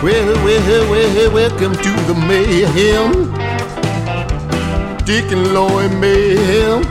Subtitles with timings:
[0.00, 3.34] Well, well, well, welcome to the mayhem.
[5.04, 6.82] Dick and Loy mayhem.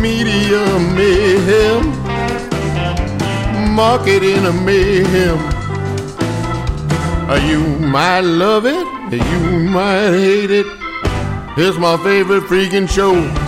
[0.00, 0.64] Media
[0.96, 1.84] mayhem.
[3.74, 5.38] Marketing a mayhem.
[7.46, 10.66] You might love it, you might hate it.
[11.58, 13.47] It's my favorite freaking show.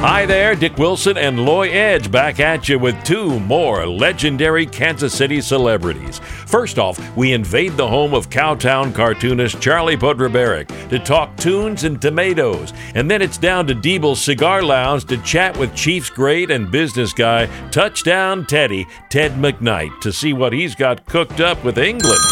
[0.00, 5.12] Hi there, Dick Wilson and Loy Edge back at you with two more legendary Kansas
[5.12, 6.20] City celebrities.
[6.46, 12.00] First off, we invade the home of Cowtown cartoonist Charlie Podrebarac to talk tunes and
[12.00, 12.72] tomatoes.
[12.94, 17.12] And then it's down to Diebel's Cigar Lounge to chat with Chiefs great and business
[17.12, 22.22] guy, Touchdown Teddy, Ted McKnight, to see what he's got cooked up with England.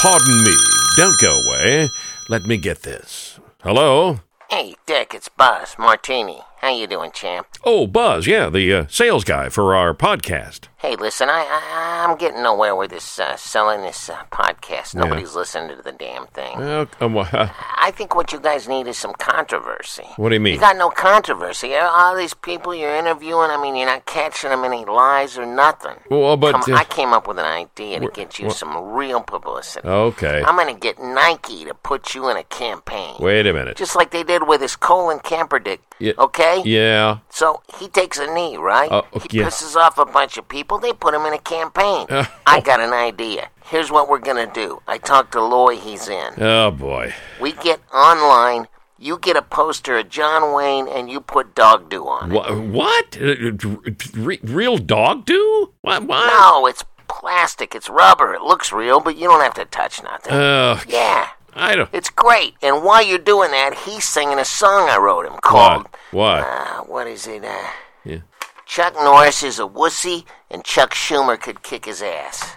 [0.00, 0.54] Pardon me,
[0.96, 1.88] don't go away.
[2.28, 3.40] Let me get this.
[3.64, 4.20] Hello?
[4.48, 6.42] Hey, Dick, it's Buzz Martini.
[6.60, 7.46] How you doing, champ?
[7.64, 10.67] Oh, Buzz, yeah, the uh, sales guy for our podcast.
[10.80, 14.94] Hey, listen, I, I I'm getting nowhere with this uh, selling this uh, podcast.
[14.94, 16.54] Nobody's listening to the damn thing.
[17.00, 17.26] Um, uh,
[17.76, 20.04] I think what you guys need is some controversy.
[20.16, 20.54] what do you mean?
[20.54, 21.74] You got no controversy.
[21.74, 25.96] All these people you're interviewing, I mean, you're not catching them any lies or nothing.
[26.10, 29.88] Well, but, Come, I came up with an idea to get you some real publicity.
[29.88, 30.44] okay.
[30.46, 33.16] I'm gonna get Nike to put you in a campaign.
[33.18, 33.76] Wait a minute.
[33.76, 35.80] Just like they did with this Colin Kaepernick.
[35.98, 36.12] Yeah.
[36.18, 36.62] Okay?
[36.64, 37.18] Yeah.
[37.28, 38.90] So he takes a knee, right?
[38.90, 39.46] Uh, he yeah.
[39.46, 40.67] pisses off a bunch of people.
[40.76, 42.06] They put him in a campaign.
[42.46, 43.48] I got an idea.
[43.64, 44.82] Here's what we're gonna do.
[44.86, 45.76] I talked to Loy.
[45.76, 46.34] He's in.
[46.36, 47.14] Oh boy.
[47.40, 48.68] We get online.
[48.98, 52.34] You get a poster of John Wayne, and you put dog do on it.
[52.34, 52.58] What?
[52.58, 53.18] What?
[53.20, 53.58] Uh,
[54.14, 55.72] re- real dog do?
[55.82, 56.02] What?
[56.02, 56.26] What?
[56.26, 57.74] No, it's plastic.
[57.74, 58.34] It's rubber.
[58.34, 60.32] It looks real, but you don't have to touch nothing.
[60.32, 61.28] Uh, yeah.
[61.54, 61.90] I don't.
[61.92, 62.54] It's great.
[62.62, 65.84] And while you're doing that, he's singing a song I wrote him called.
[65.84, 65.94] What?
[66.12, 66.42] What?
[66.44, 67.44] Uh, what is it?
[67.44, 67.56] Uh.
[68.68, 72.54] Chuck Norris is a wussy, and Chuck Schumer could kick his ass.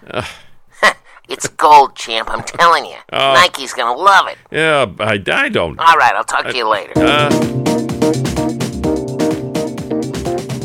[1.30, 2.30] it's gold, champ.
[2.30, 2.98] I'm telling you.
[3.14, 3.34] Oh.
[3.34, 4.38] Nike's gonna love it.
[4.52, 5.80] Yeah, I, I don't.
[5.80, 6.91] All right, I'll talk to you later.
[6.97, 7.30] Uh,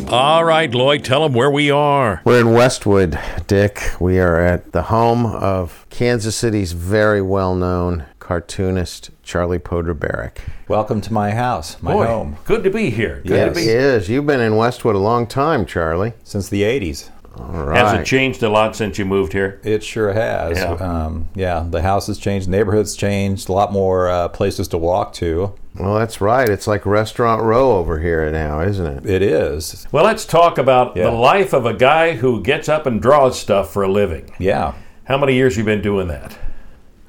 [0.09, 2.23] All right, Loy, tell him where we are.
[2.25, 3.17] We're in Westwood,
[3.47, 3.81] Dick.
[4.01, 10.39] We are at the home of Kansas City's very well known cartoonist, Charlie Podrebarac.
[10.67, 13.21] Welcome to my house, my Boy, home, good to be here.
[13.25, 13.49] Good Yes.
[13.51, 14.09] to be It is.
[14.09, 16.13] You've been in Westwood a long time, Charlie.
[16.25, 17.11] since the 80s.
[17.39, 17.79] All right.
[17.79, 19.61] Has it changed a lot since you moved here?
[19.63, 20.59] It sure has.
[20.59, 20.73] Yeah.
[20.73, 25.13] Um, yeah, the house has changed, neighborhood's changed, a lot more uh, places to walk
[25.15, 25.53] to.
[25.79, 26.49] well, that's right.
[26.49, 29.07] It's like Restaurant Row over here now, isn't it?
[29.09, 29.87] It is.
[29.93, 31.05] Well, let's talk about Yeah.
[31.05, 34.31] the life of a guy who gets up and draws stuff for a living.
[34.41, 34.73] Yeah.
[35.05, 36.37] How many years you been doing that?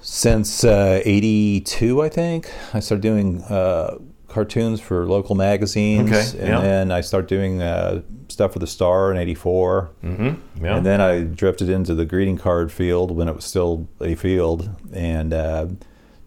[0.09, 3.97] Since uh, 82, I think, I started doing uh,
[4.29, 6.09] cartoons for local magazines.
[6.09, 6.61] Okay, And yeah.
[6.61, 9.91] then I started doing uh, stuff for the Star in 84.
[10.01, 10.63] Mm-hmm.
[10.65, 10.77] Yeah.
[10.77, 14.69] And then I drifted into the greeting card field when it was still a field
[14.93, 15.67] and uh,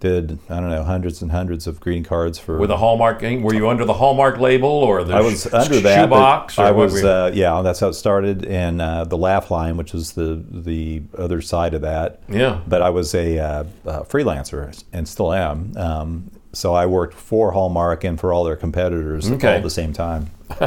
[0.00, 2.58] did, I don't know, hundreds and hundreds of greeting cards for.
[2.58, 5.80] With a Hallmark, were you under the Hallmark label or the I was sh- under
[5.80, 6.08] that.
[6.10, 6.58] but shoebox?
[6.58, 10.12] I was, uh, yeah, that's how it started, and uh, the Laugh Line, which was
[10.12, 12.20] the the other side of that.
[12.28, 12.60] Yeah.
[12.66, 15.76] But I was a uh, uh, freelancer and still am.
[15.76, 19.48] Um, so I worked for Hallmark and for all their competitors Okay.
[19.48, 20.30] all at the same time.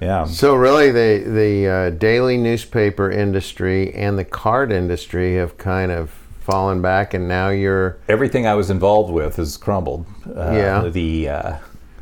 [0.00, 0.24] yeah.
[0.24, 6.10] So really, the the uh, daily newspaper industry and the card industry have kind of
[6.42, 7.98] fallen back, and now you're.
[8.08, 10.06] Everything I was involved with has crumbled.
[10.26, 10.88] Uh, Yeah.
[10.88, 11.56] The uh,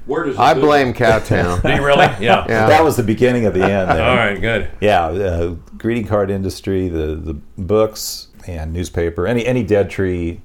[0.07, 1.63] Where does I blame Cowtown.
[1.67, 2.07] Do you really?
[2.21, 2.45] Yeah.
[2.49, 2.67] Yeah.
[2.67, 3.91] that was the beginning of the end.
[3.91, 4.03] There.
[4.03, 4.41] All right.
[4.41, 4.71] Good.
[4.81, 10.41] Yeah, uh, greeting card industry, the the books and newspaper, any any dead tree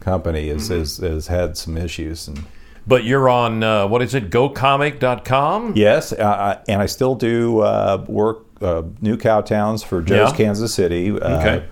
[0.00, 2.28] company has, has has had some issues.
[2.28, 2.44] And
[2.86, 4.30] But you're on uh, what is it?
[4.30, 5.72] GoComic.com.
[5.76, 10.36] yes, uh, I- and I still do uh, work uh, new cowtowns for Joe's Yeah.
[10.36, 11.10] Kansas City.
[11.10, 11.64] Uh, Okay.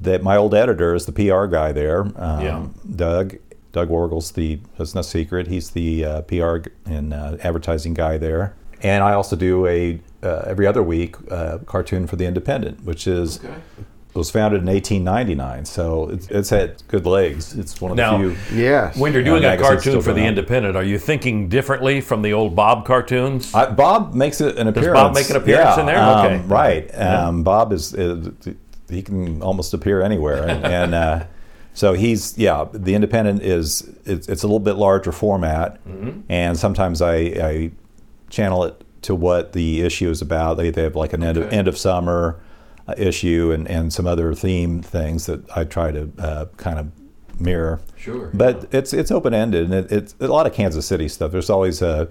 [0.00, 2.00] That my old editor is the PR guy there.
[2.16, 2.66] Um, Yeah.
[2.96, 3.36] Doug.
[3.72, 5.46] Doug Wargles, the that's no secret.
[5.46, 6.56] He's the uh, PR
[6.86, 8.56] and uh, advertising guy there.
[8.82, 13.06] And I also do a uh, every other week uh, cartoon for the Independent, which
[13.06, 13.38] is
[14.12, 17.54] was founded in 1899, so it's, it's had good legs.
[17.56, 18.58] It's one of Now- the few.
[18.60, 18.96] yes.
[18.96, 20.28] When you're Yeah, doing a cartoon for the going on.
[20.30, 23.54] Independent, are you thinking differently from the old Bob cartoons?
[23.54, 24.86] I, Bob makes it an appearance.
[24.96, 25.98] Does Bob make an appearance Yeah, in there?
[26.02, 26.42] um, Okay.
[26.48, 26.90] right.
[27.00, 28.30] Um, Bob is, is
[28.90, 31.24] he can almost appear anywhere, and, and uh,
[31.74, 32.66] so he's yeah.
[32.72, 36.20] The Independent is it's, it's a little bit larger format, Mm-hmm.
[36.28, 37.70] and sometimes I, I
[38.28, 40.56] channel it to what the issue is about.
[40.56, 42.38] They, they have like an end of end of summer
[42.88, 46.90] uh, issue and, and some other theme things that I try to uh, kind of
[47.40, 47.80] mirror.
[47.96, 51.32] Sure, But it's it's open ended and it, it's a lot of Kansas City stuff.
[51.32, 52.08] There's always a,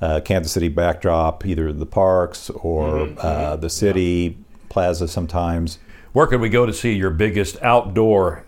[0.00, 4.38] a Kansas City backdrop, either the parks or Mm-hmm, uh, the city
[4.70, 5.78] plaza sometimes.
[6.12, 8.44] Where could we go to see your biggest outdoor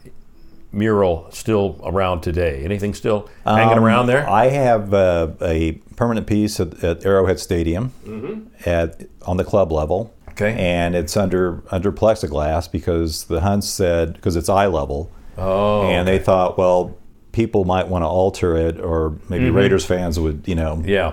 [0.72, 2.64] mural still around today?
[2.64, 4.28] Anything still hanging Um, around there?
[4.28, 7.92] I have uh, a permanent piece at, at Arrowhead Stadium
[8.66, 10.06] at on the club level.
[10.06, 10.30] Mm-hmm.
[10.32, 10.54] Okay.
[10.58, 15.10] And it's under under plexiglass because the Hunts said because it's eye level.
[15.36, 16.96] Oh, And they thought, well,
[17.32, 20.88] people might want to alter it, or maybe Raiders fans would, you know, Mm-hmm.
[20.88, 21.12] yeah,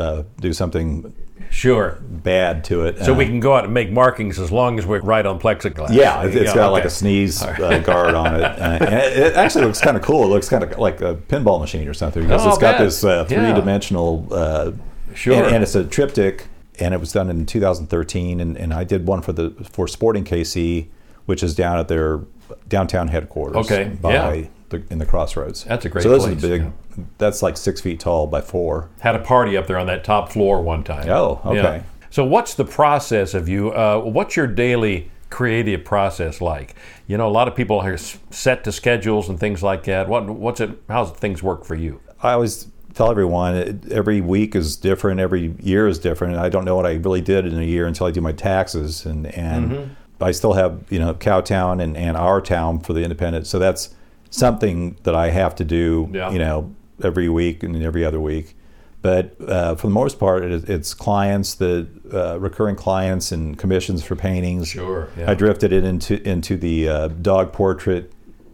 [0.00, 1.12] uh, do something
[1.50, 1.98] sure.
[2.02, 2.98] bad to it.
[3.04, 5.38] So Uh, we can go out and make markings as long as we're right on
[5.40, 5.90] plexiglass.
[5.92, 8.42] Yeah, it- it's got like a sneeze uh, guard on it.
[8.42, 10.24] Uh, and it, it actually looks kind of cool.
[10.24, 12.84] It looks kind of like a pinball machine or something because Oh, it's got I'll
[12.84, 14.28] this uh, three-dimensional.
[14.30, 14.72] Uh,
[15.12, 15.34] Sure.
[15.34, 16.46] And, and it's a triptych,
[16.78, 18.38] and it was done in 2013.
[18.40, 20.86] And, and I did one for the for Sporting KC,
[21.26, 22.20] which is down at their
[22.68, 23.56] downtown headquarters.
[23.68, 24.46] Okay, By yeah.
[24.70, 25.64] The, in the crossroads.
[25.64, 26.62] That's a great So this place, is big.
[26.62, 27.04] yeah.
[27.18, 28.88] That's like six feet tall by four.
[29.00, 31.08] Had a party up there on that top floor one time.
[31.08, 31.82] Oh, okay.
[32.10, 33.70] So what's the process of you?
[33.70, 36.74] Uh, what's your daily creative process like?
[37.06, 40.08] You know, a lot of people are set to schedules and things like that.
[40.08, 40.70] What what's it?
[40.88, 42.00] How's things work for you?
[42.22, 46.48] I always tell everyone it, every week is different, every year is different, and I
[46.48, 49.26] don't know what I really did in a year until I do my taxes, and
[49.28, 49.92] and Mm-hmm.
[50.22, 53.94] I still have you know Cowtown and, and our town for the independent, so that's
[54.30, 56.30] something that I have to do, Yeah.
[56.30, 58.54] you know, every week and every other week.
[59.02, 64.04] But uh, for the most part, it, it's clients, the uh, recurring clients, and commissions
[64.04, 64.68] for paintings.
[64.68, 65.30] Sure, yeah.
[65.30, 68.12] I drifted it into into the uh, dog portrait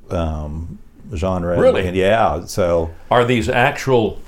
[0.08, 0.78] um,
[1.14, 1.58] genre.
[1.61, 1.88] Really?
[1.88, 2.44] And yeah.
[2.44, 4.20] So Are these actual,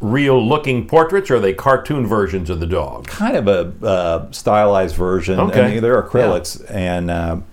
[0.00, 3.06] real-looking portraits, or are they cartoon versions of the dog?
[3.06, 5.40] kind of a uh, stylized version.
[5.40, 5.62] Okay.
[5.62, 7.44] I mean, they're acrylics, and um,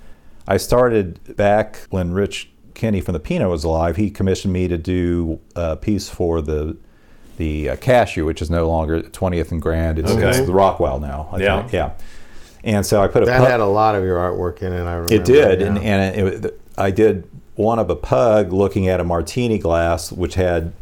[0.45, 3.95] I started back when Rich Kenny from the Pinot was alive.
[3.97, 6.77] He commissioned me to do a piece for the
[7.37, 9.97] the uh, Cashew, which is no longer 20th and Grand.
[9.97, 10.29] It's, Okay.
[10.29, 11.29] it's the Rockwell now.
[11.31, 11.59] I Yeah.
[11.61, 11.73] think.
[11.73, 11.91] yeah.
[12.63, 14.81] And so I put a That pu- had a lot of your artwork in it.
[14.83, 15.13] I remember.
[15.13, 15.81] it did, and, yeah.
[15.83, 20.35] and it, it, I did one of a pug looking at a martini glass, which
[20.35, 20.73] had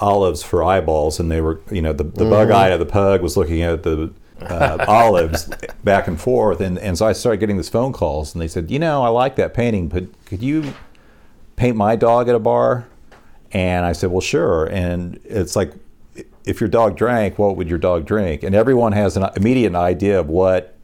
[0.00, 3.22] olives for eyeballs, and they were, you know, the, the bug eye of the pug
[3.22, 4.10] was looking at the
[4.40, 5.48] uh, olives
[5.84, 8.70] back and forth, and, and so I started getting these phone calls, and they said,
[8.70, 10.72] you know, I like that painting, but could you
[11.60, 12.86] paint my dog at a bar?
[13.52, 14.64] And I said, well, sure.
[14.66, 15.72] And it's like,
[16.46, 18.42] if your dog drank, what would your dog drink?
[18.42, 20.74] And everyone has an immediate idea of what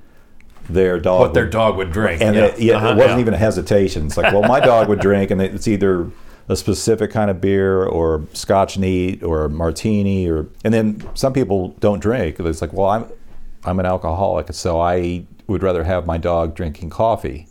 [0.69, 2.21] their dog What their would- dog would drink?
[2.21, 3.21] and yeah, it, yeah, Uh-huh, it wasn't yeah.
[3.21, 4.07] even a hesitation.
[4.07, 6.11] It's like, well, my dog would drink, and it's either
[6.49, 11.33] a specific kind of beer or Scotch neat or a martini, or and then some
[11.33, 12.39] people don't drink.
[12.39, 13.05] It's like, well, I'm
[13.65, 17.47] I'm an alcoholic, so I would rather have my dog drinking coffee.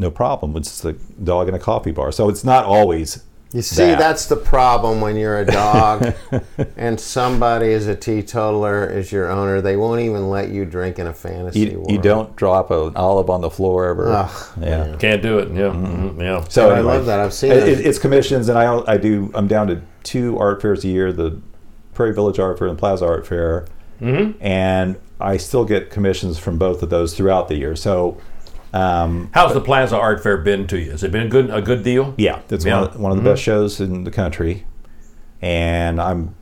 [0.00, 0.56] No problem.
[0.56, 0.92] It's just a
[1.22, 2.10] dog in a coffee bar.
[2.10, 3.22] So it's not always.
[3.52, 3.98] You see, that.
[3.98, 6.14] that's the problem when you're a dog
[6.76, 9.60] and somebody is a teetotaler, is your owner.
[9.60, 11.90] They won't even let you drink in a fantasy You, world.
[11.90, 14.12] you don't drop an olive on the floor ever.
[14.12, 14.96] Ugh, yeah.
[15.00, 15.48] Can't do it.
[15.48, 16.44] Yeah, mhm, yeah.
[16.48, 17.18] So I love that.
[17.18, 17.80] I've seen it, it.
[17.84, 19.32] It's commissions, and I I do.
[19.34, 21.40] I'm down to two art fairs a year: the
[21.92, 23.66] Prairie Village Art Fair and Plaza Art Fair,
[24.00, 24.42] Mm-hmm.
[24.42, 27.74] and I still get commissions from both of those throughout the year.
[27.76, 28.16] So,
[28.72, 30.90] um, How's the Plaza Art Fair been to you?
[30.92, 32.14] Has it been a good a good deal?
[32.18, 32.80] yeah, it's Yeah.
[32.80, 34.64] one of, one of the best shows in the country,
[35.42, 36.34] and I'm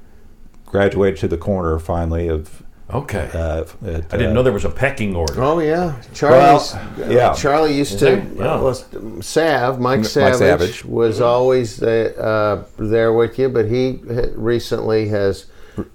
[0.67, 2.63] graduated to the corner finally of.
[2.91, 3.29] Okay.
[3.35, 5.35] Uh, at, I didn't uh, know there was a pecking order.
[5.43, 6.73] Oh yeah, Charlie's.
[6.97, 7.35] Well, yeah.
[7.35, 8.17] Charlie used there?
[8.23, 8.35] to.
[8.35, 8.61] Yeah.
[8.61, 8.87] Was,
[9.21, 10.85] Sav, Mike Mike Savage, Savage.
[10.87, 14.01] was always uh, there with you, but he
[14.35, 15.47] recently has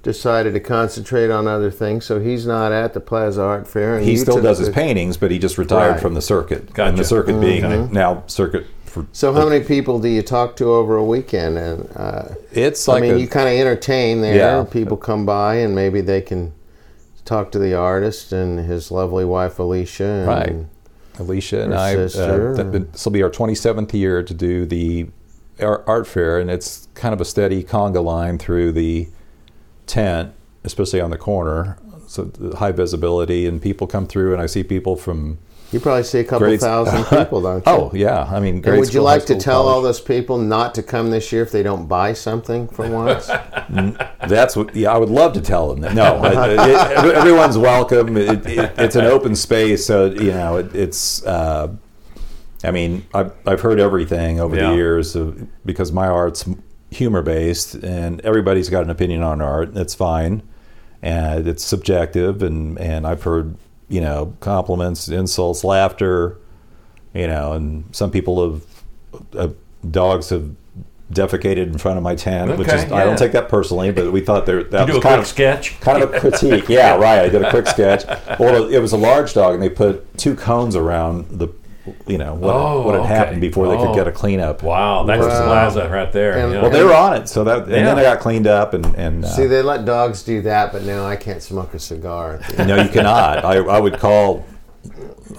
[0.02, 3.96] decided to concentrate on other things, so he's not at the Plaza Art Fair.
[3.98, 6.00] And He you still took does his paintings, but he just retired Right.
[6.00, 6.70] from the circuit.
[6.78, 7.94] And the circuit being Mm-hmm.
[7.94, 9.06] now circuit for.
[9.12, 11.58] So how many people do you talk to over a weekend?
[11.58, 14.36] And uh, It's like I mean, a- you kind of entertain there.
[14.36, 14.64] Yeah.
[14.70, 16.54] People come by and maybe they can
[17.26, 20.04] talk to the artist and his lovely wife Alicia.
[20.06, 20.56] And Right.
[21.20, 21.94] Alicia and I.
[21.96, 25.08] Uh, th- this will be our 27th year to do the
[25.62, 29.08] art fair, and it's kind of a steady conga line through the
[29.88, 31.78] tent, especially on the corner.
[32.08, 35.40] So the high visibility, and people come through, and I see people from.
[35.72, 37.64] You probably see a couple Grades- thousand people, don't you?
[37.66, 39.82] Oh yeah, I mean, And grade would you school, high like to school, tell all
[39.82, 43.28] those people not to come this year if they don't buy something for once?
[44.28, 44.76] That's what.
[44.76, 45.96] Yeah, I would love to tell them that.
[45.96, 46.34] No, it-
[47.06, 48.16] it- everyone's welcome.
[48.18, 51.26] It, it, it's an open space, so you know it, it's.
[51.26, 51.76] Uh,
[52.66, 54.70] I mean, I've, I've heard everything over Yeah.
[54.70, 56.48] the years of, because my art's
[56.94, 59.70] humor based, and everybody's got an opinion on art.
[59.70, 60.44] and It's fine,
[61.02, 63.56] and it's subjective, and and I've heard
[63.90, 66.38] you know compliments, insults, laughter,
[67.14, 68.66] you know, and some people have
[69.36, 69.50] uh,
[69.90, 70.50] dogs have
[71.12, 74.12] defecated in front of my tent, which is Okay, I don't take that personally, but
[74.12, 75.80] we thought there that You was kind of sketch.
[75.80, 76.68] kind of a critique.
[76.70, 77.20] Yeah, right.
[77.20, 78.04] I did a quick sketch.
[78.40, 81.50] Well, it was a large dog, and they put two cones around the,
[82.08, 83.14] you know, what, Oh, what had okay.
[83.14, 83.88] happened before they Oh.
[83.88, 84.64] could get a cleanup.
[84.64, 85.46] Wow, that's Wow.
[85.46, 86.34] Plaza right there.
[86.38, 86.62] And- yeah.
[86.62, 87.84] Well, they were on it, so that and Yeah.
[87.84, 90.84] then they got cleaned up, and and uh, See, they let dogs do that, but
[90.84, 92.40] now I can't smoke a cigar.
[92.58, 93.44] no, you cannot.
[93.44, 94.46] I, I would call,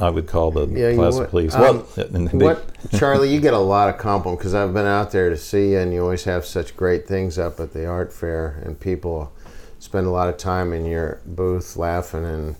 [0.00, 1.30] I would call the Yeah, Plaza would.
[1.30, 1.54] police.
[1.54, 3.32] Um, well, they- what, Charlie?
[3.32, 5.94] You get a lot of compliments because I've been out there to see you, and
[5.94, 9.30] you always have such great things up at the art fair, and people
[9.78, 12.56] spend a lot of time in your booth laughing, and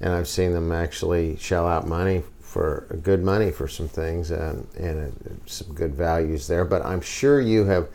[0.00, 4.68] and I've seen them actually shell out money for good money for some things, and
[4.78, 6.64] and uh, some good values there.
[6.64, 7.88] But I'm sure you have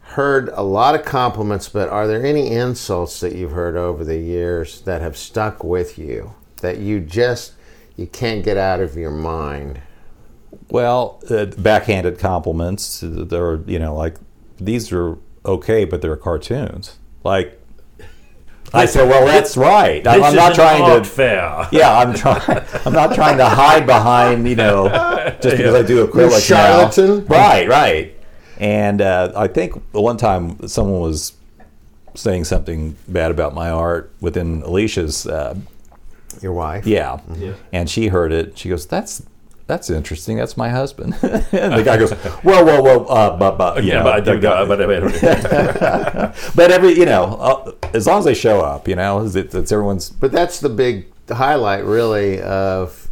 [0.00, 4.16] heard a lot of compliments, but are there any insults that you've heard over the
[4.16, 7.54] years that have stuck with you that you just
[7.96, 9.80] you can't get out of your mind?
[10.70, 13.02] Well, uh, backhanded compliments.
[13.02, 14.18] They're you know like
[14.60, 16.96] these are okay, but they're cartoons.
[17.24, 17.60] Like
[18.72, 20.06] I said, well, that's right.
[20.06, 21.08] I'm, I'm not trying to.
[21.08, 21.66] fair.
[21.72, 22.64] Yeah, I'm trying.
[22.84, 24.88] I'm not trying to hide behind you know
[25.40, 26.38] just because I do acrylic now.
[26.38, 27.26] charlatan.
[27.26, 28.14] Right, right.
[28.58, 31.32] And uh, I think one time someone was
[32.14, 35.54] saying something bad about my art within Alicia's uh,
[36.42, 36.86] Your wife?
[36.86, 37.20] yeah.
[37.72, 38.58] And she heard it.
[38.58, 39.22] She goes, "That's
[39.68, 40.36] that's interesting.
[40.36, 41.22] That's my husband." and
[41.78, 44.32] the guy goes, "Whoa, whoa, whoa, uh, but, but, you Yeah, know, but I do
[44.34, 44.66] the go.
[44.66, 48.96] guy- But, but, but every, you know, uh, as long as they show up, you
[48.96, 50.10] know, it's, it's everyone's.
[50.10, 53.08] But that's the big highlight, really, of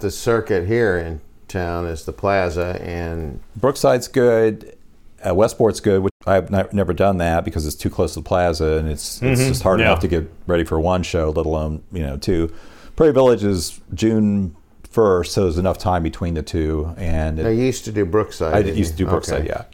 [0.00, 4.76] the circuit here in town is the plaza, and Brookside's good.
[5.24, 6.02] Uh, Westport's good.
[6.02, 9.22] Which I've ne- never done that because it's too close to the plaza, and it's
[9.22, 9.86] it's just hard yeah.
[9.86, 12.52] enough to get ready for one show, let alone you know two.
[12.96, 14.56] Prairie Village is June
[14.96, 18.54] first, so there's enough time between the two, and it, I used to do Brookside.
[18.54, 19.48] I didn't used to do Brookside, Okay.
[19.50, 19.64] yeah.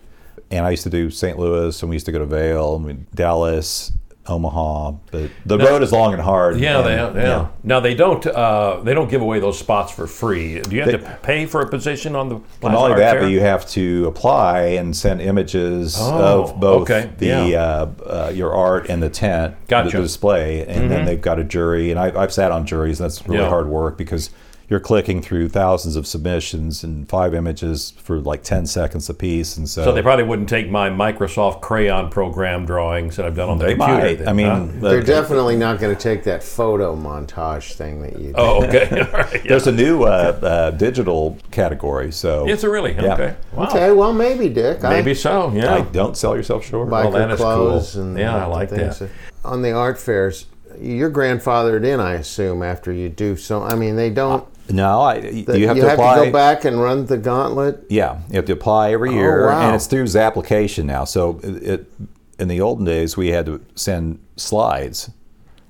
[0.51, 1.39] And I used to do St.
[1.39, 3.93] Louis, and we used to go to Vail, and we, Dallas,
[4.27, 4.93] Omaha.
[5.13, 6.59] But the road is long and hard.
[6.59, 7.47] yeah, they, and, yeah.
[7.63, 8.25] Now they don't.
[8.27, 10.61] Uh, they don't give away those spots for free.
[10.61, 12.35] Do you have They- to pay for a position on the?
[12.63, 13.21] Not only that, Fair?
[13.23, 17.61] but you have to apply and send images Oh, of both okay, the yeah.
[17.63, 19.89] uh, uh, your art and the tent, Gotcha.
[19.89, 19.97] Mm-hmm.
[19.99, 21.91] the display, and then they've got a jury.
[21.91, 23.01] And I, I've sat on juries.
[23.01, 23.49] And that's really Yeah.
[23.49, 24.31] hard work because
[24.73, 29.59] you're clicking through thousands of submissions and five images for like ten seconds a piece,
[29.59, 33.51] and so, So they probably wouldn't take my Microsoft Crayon program drawings that I've done
[33.51, 34.01] on the they computer.
[34.03, 34.15] might.
[34.21, 34.89] then, I mean, huh?
[34.89, 38.29] They're definitely not going to take that photo montage thing that you.
[38.29, 38.35] did.
[38.39, 39.01] oh, okay.
[39.13, 39.35] All right.
[39.35, 39.41] Yeah.
[39.51, 42.95] There's a new uh, uh, digital category, so it's a really?
[42.95, 43.13] Yeah.
[43.13, 43.37] Okay.
[43.53, 43.67] Wow.
[43.67, 44.83] Okay, well maybe Dick.
[44.83, 45.53] I- Maybe so.
[45.53, 45.75] Yeah.
[45.75, 46.89] I don't sell yourself short.
[46.89, 48.03] biker that is clothes cool.
[48.05, 49.01] and Yeah, I like things.
[49.01, 49.11] that.
[49.45, 50.47] On the art fairs,
[50.81, 53.63] you're grandfathered in, I assume, after you do so.
[53.63, 54.47] I mean, they don't.
[54.71, 56.27] No, I, you have to apply.
[56.27, 57.85] go back and run the gauntlet.
[57.89, 59.67] Yeah, you have to apply every year, Oh, wow.
[59.67, 61.05] and it's through application now.
[61.05, 61.93] So it, it
[62.39, 65.11] in the olden days we had to send slides,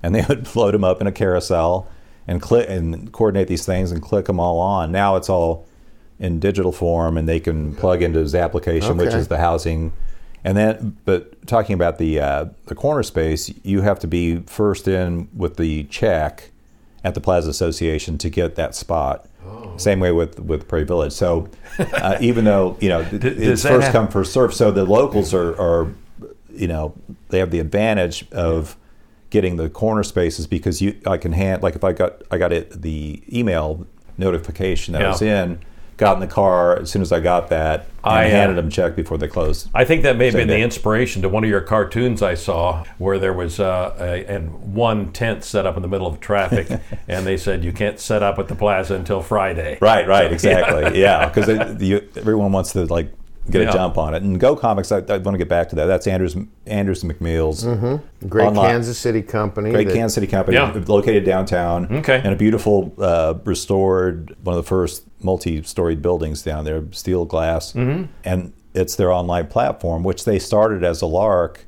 [0.03, 1.89] and they would load them up in a carousel
[2.29, 4.93] and click and coordinate these things and click them all on.
[4.93, 5.67] Now it's all
[6.19, 9.93] in digital form, and they can plug into his application, which is the housing.
[10.45, 14.87] And then, but talking about the uh, the corner space, you have to be first
[14.87, 16.51] in with the check
[17.05, 19.27] at the Plaza Association to get that spot.
[19.77, 21.13] Same way with with Prairie Village.
[21.13, 24.85] So uh, even though you know does it's first have- come first serve, so the
[24.85, 25.93] locals are, are
[26.55, 26.95] you know
[27.31, 28.77] they have the advantage of
[29.31, 32.53] getting the corner spaces because you I can hand like if I got I got
[32.53, 33.87] it the email
[34.19, 35.59] notification that I was in,
[35.97, 38.97] got in the car as soon as I got that, I, uh, handed them check
[38.97, 39.69] before they closed.
[39.75, 42.35] I think that may have Same been the inspiration to one of your cartoons I
[42.35, 46.21] saw, where there was uh, a, and one tent set up in the middle of
[46.21, 49.79] traffic, and they said you can't set up at the plaza until Friday.
[49.81, 51.01] Right, right, exactly.
[51.01, 51.49] yeah, because
[52.17, 53.13] everyone wants to like
[53.51, 53.71] get Yeah.
[53.71, 54.23] a jump on it.
[54.23, 55.87] And Go Comics, I, I want to get back to that.
[55.87, 57.65] That's Andrews Andrews McMeel's
[58.29, 59.71] Great online- Kansas City company.
[59.71, 60.73] Great that- Kansas City company, Yeah.
[60.87, 61.89] located downtown.
[61.99, 62.21] Okay.
[62.23, 67.73] And a beautiful, uh, restored, one of the first multi-storied buildings down there, steel glass.
[67.73, 68.05] Mm-hmm.
[68.25, 71.67] And it's their online platform, which they started as a lark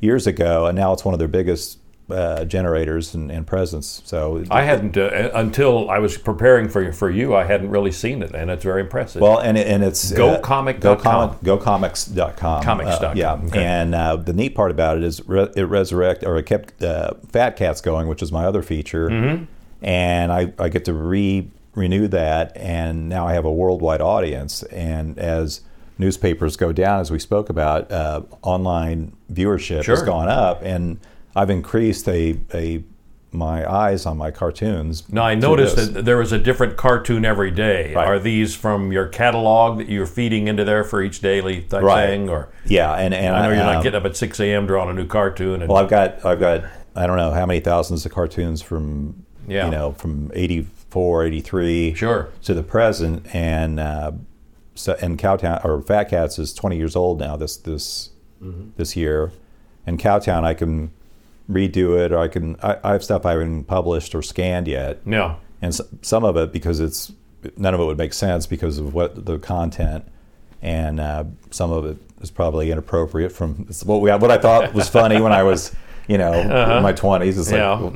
[0.00, 1.78] years ago, and now it's one of their biggest
[2.10, 4.00] uh, generators and, and presence.
[4.04, 7.34] So I hadn't uh, until I was preparing for for you.
[7.36, 9.20] I hadn't really seen it, and it's very impressive.
[9.22, 10.80] Well, and, and it's GoComic.com.
[10.80, 12.62] Go comic, GoComics.com.
[12.62, 13.64] Comics.com, Uh, yeah, okay.
[13.64, 17.12] and uh, the neat part about it is re- it resurrect or it kept uh,
[17.30, 19.44] Fat Cats going, which is my other feature, Mm-hmm.
[19.82, 24.62] and I, I get to re renew that, and now I have a worldwide audience,
[24.64, 25.60] and as
[25.96, 29.94] newspapers go down, as we spoke about, uh, online viewership Sure.
[29.96, 30.98] has gone up, and
[31.38, 32.82] I've increased a a
[33.30, 35.06] my eyes on my cartoons.
[35.12, 37.92] Now I noticed that there was a different cartoon every day.
[37.94, 38.06] Right.
[38.06, 42.06] Are these from your catalog that you're feeding into there for each daily type Right.
[42.06, 44.66] thing, or yeah, and and I know you're um, not getting up at 6 a.m.
[44.66, 45.60] drawing a new cartoon?
[45.60, 46.64] And, Well, I've got I've got
[46.96, 49.66] I don't know how many thousands of cartoons from Yeah.
[49.66, 52.28] you know from 84, 83 Sure.
[52.44, 54.12] to the present, and uh,
[54.74, 58.10] so and Cowtown or Fat Cats is twenty years old now this this
[58.42, 58.70] Mm-hmm.
[58.76, 59.32] this year,
[59.86, 60.92] and Cowtown I can
[61.50, 65.00] redo it or I can I, I have stuff I haven't published or scanned yet,
[65.06, 67.12] yeah, and s- some of it because it's
[67.56, 70.04] none of it would make sense because of what the content,
[70.62, 74.74] and uh, some of it is probably inappropriate from it's what we what I thought
[74.74, 75.74] was funny when I was
[76.08, 76.32] you know
[76.76, 77.38] in my twenties.
[77.38, 77.84] It's like Uh-huh.
[77.84, 77.92] Yeah, well,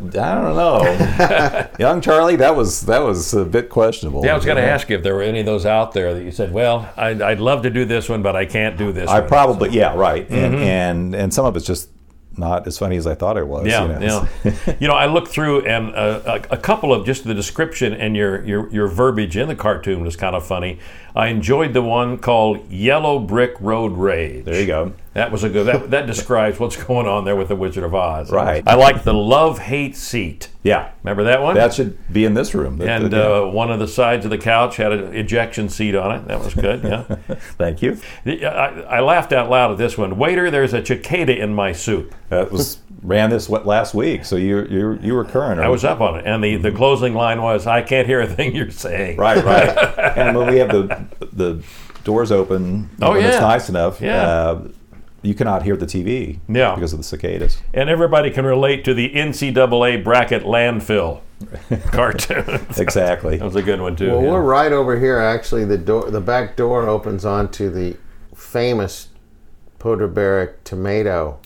[0.00, 0.12] mhm.
[0.12, 2.36] that, I don't know, young Charlie.
[2.36, 4.24] That was that was a bit questionable.
[4.24, 4.32] yeah.
[4.32, 6.22] I was going to ask you if there were any of those out there that
[6.24, 9.08] you said, "Well, I'd, I'd love to do this one, but I can't do this."
[9.10, 9.28] I one.
[9.28, 11.90] probably yeah right, and and and some of it's just
[12.38, 13.66] not as funny as I thought it was.
[13.66, 14.28] Yeah, you know?
[14.44, 14.76] yeah.
[14.80, 18.16] you know, I looked through and uh, a, a couple of just the description and
[18.16, 20.78] your, your your verbiage in the cartoon was kind of funny.
[21.14, 24.44] I enjoyed the one called Yellow Brick Road Rage.
[24.44, 24.92] There you go.
[25.14, 25.66] That was a good.
[25.66, 28.30] That, that describes what's going on there with the Wizard of Oz.
[28.30, 28.62] Right.
[28.66, 30.48] I like the love hate seat.
[30.66, 31.54] Yeah, Remember that one?
[31.54, 32.78] that should be in this room.
[32.78, 33.18] That- and yeah.
[33.20, 36.26] uh, one of the sides of the couch had an ejection seat on it.
[36.26, 36.82] That was good.
[36.82, 37.02] Yeah.
[37.56, 37.98] Thank you.
[38.26, 40.18] I, I laughed out loud at this one.
[40.18, 42.14] Waiter, there's a cicada in my soup.
[42.30, 45.60] That was ran this what last week, so you you you were current.
[45.60, 48.26] I was up on it, and the, the closing line was, "I can't hear a
[48.26, 49.68] thing you're saying." Right, right.
[50.16, 51.62] and when we have the the
[52.02, 54.22] doors open, Oh, when it's nice enough, Yeah.
[54.26, 54.68] uh,
[55.26, 56.74] you cannot hear the TV Yeah.
[56.74, 57.58] because of the cicadas.
[57.74, 61.20] And everybody can relate to the NCAA bracket landfill
[61.92, 62.66] cartoon.
[62.76, 63.36] Exactly.
[63.38, 64.10] That was a good one too.
[64.12, 64.30] Well, yeah.
[64.30, 65.18] we're right over here.
[65.18, 67.96] Actually, the door, the back door opens onto the
[68.34, 69.08] famous
[69.78, 71.38] Podrebarac tomato,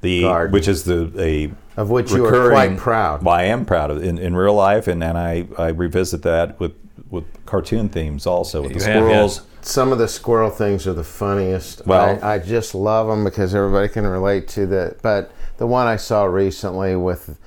[0.00, 0.52] The Garden.
[0.52, 3.22] which is the a of which you are quite proud.
[3.22, 6.22] Well, I am proud of it in, in real life, and, and I, I revisit
[6.22, 6.72] that with
[7.10, 9.36] with cartoon themes also with the You have, squirrels.
[9.36, 9.46] yes.
[9.64, 11.86] Some of the squirrel things are the funniest.
[11.86, 15.00] Well- I, I just love them because everybody can relate to that.
[15.02, 17.38] But the one I saw recently with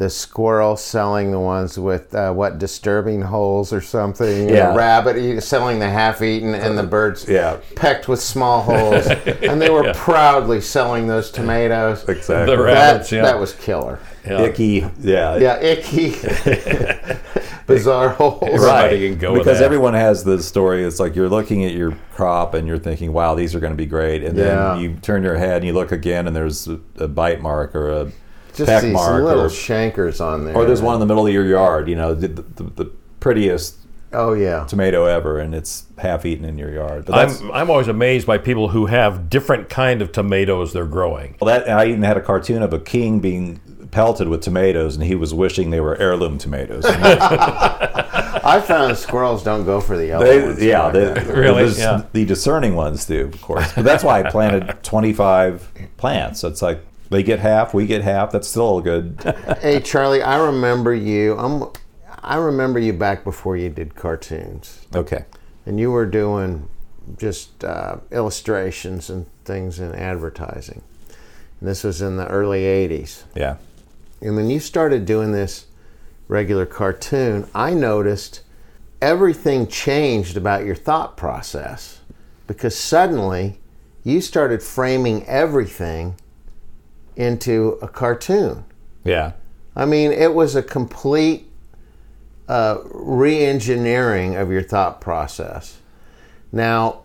[0.00, 4.48] the squirrel selling the ones with uh, what disturbing holes or something.
[4.48, 4.70] Yeah.
[4.70, 7.58] The rabbit eat, selling the half-eaten and the birds Yeah.
[7.76, 12.08] pecked with small holes, and they were proudly selling those tomatoes.
[12.08, 12.56] Exactly.
[12.56, 13.22] The That, rabbits, yeah.
[13.24, 13.98] that was killer.
[14.26, 14.40] Yeah.
[14.40, 16.12] Icky, yeah, Yeah, icky,
[17.66, 18.42] bizarre holes.
[18.42, 20.82] Everybody can go because everyone has the story.
[20.82, 23.76] It's like you're looking at your crop and you're thinking, "Wow, these are going to
[23.76, 24.44] be great," and Yeah.
[24.74, 27.74] then you turn your head and you look again, and there's a, a bite mark
[27.74, 28.12] or a
[28.60, 30.54] Just peck these mark, little or, shankers on there.
[30.56, 31.88] or there's one in the middle of your yard.
[31.88, 32.84] You know, the, the, the
[33.20, 33.76] prettiest
[34.12, 34.64] Oh yeah.
[34.66, 37.04] tomato ever, and it's half eaten in your yard.
[37.06, 41.36] But I'm, I'm always amazed by people who have different kind of tomatoes they're growing.
[41.40, 43.60] well, that I even had a cartoon of a king being
[43.92, 46.84] pelted with tomatoes, and he was wishing they were heirloom tomatoes.
[47.32, 50.62] I found squirrels don't go for the yellow They- ones.
[50.62, 51.26] yeah, like the, that.
[51.28, 51.68] Really?
[51.68, 52.02] the- Yeah.
[52.12, 53.72] the discerning ones do, of course.
[53.74, 55.68] But that's why I planted 25
[55.98, 56.42] plants.
[56.44, 58.30] It's like they get half, we get half.
[58.32, 59.20] That's still good.
[59.60, 61.36] Hey Charlie, I remember you.
[61.36, 61.64] I'm,
[62.22, 65.24] I remember you back before you did cartoons, Okay.
[65.66, 66.68] and you were doing
[67.18, 70.82] just uh, illustrations and things in advertising.
[71.60, 73.24] And this was in the early '80s.
[73.34, 73.56] Yeah.
[74.22, 75.66] And when you started doing this
[76.28, 78.42] regular cartoon, I noticed
[79.02, 82.00] everything changed about your thought process
[82.46, 83.58] because suddenly
[84.04, 86.16] you started framing everything
[87.20, 88.64] into a cartoon.
[89.04, 89.32] Yeah.
[89.76, 91.48] I mean, it was a complete
[92.48, 95.78] uh, re engineering of your thought process.
[96.50, 97.02] Now,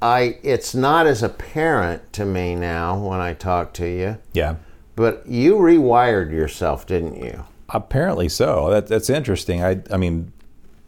[0.00, 4.56] I it's not as apparent to me now when I talk to you, Yeah.
[4.94, 7.44] but you rewired yourself, didn't you?
[7.70, 8.70] Apparently so.
[8.70, 9.62] That, that's interesting.
[9.62, 10.32] I, I mean,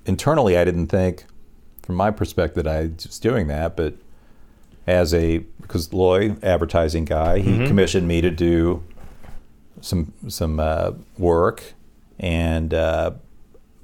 [0.06, 1.24] internally, I didn't think,
[1.82, 3.76] from my perspective, I was doing that.
[3.76, 3.94] But
[4.88, 8.82] as a, because Loy, advertising guy, he commissioned me to do
[9.82, 11.74] some some uh, work,
[12.18, 13.12] and uh,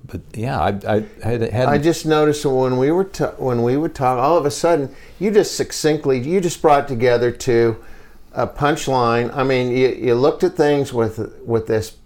[0.06, 3.62] but yeah, I, I had had I just noticed that when we were ta- when
[3.62, 7.84] we would talk, all of a sudden you just succinctly you just brought together to
[8.32, 9.34] a punchline.
[9.36, 11.96] I mean, you, you looked at things with with this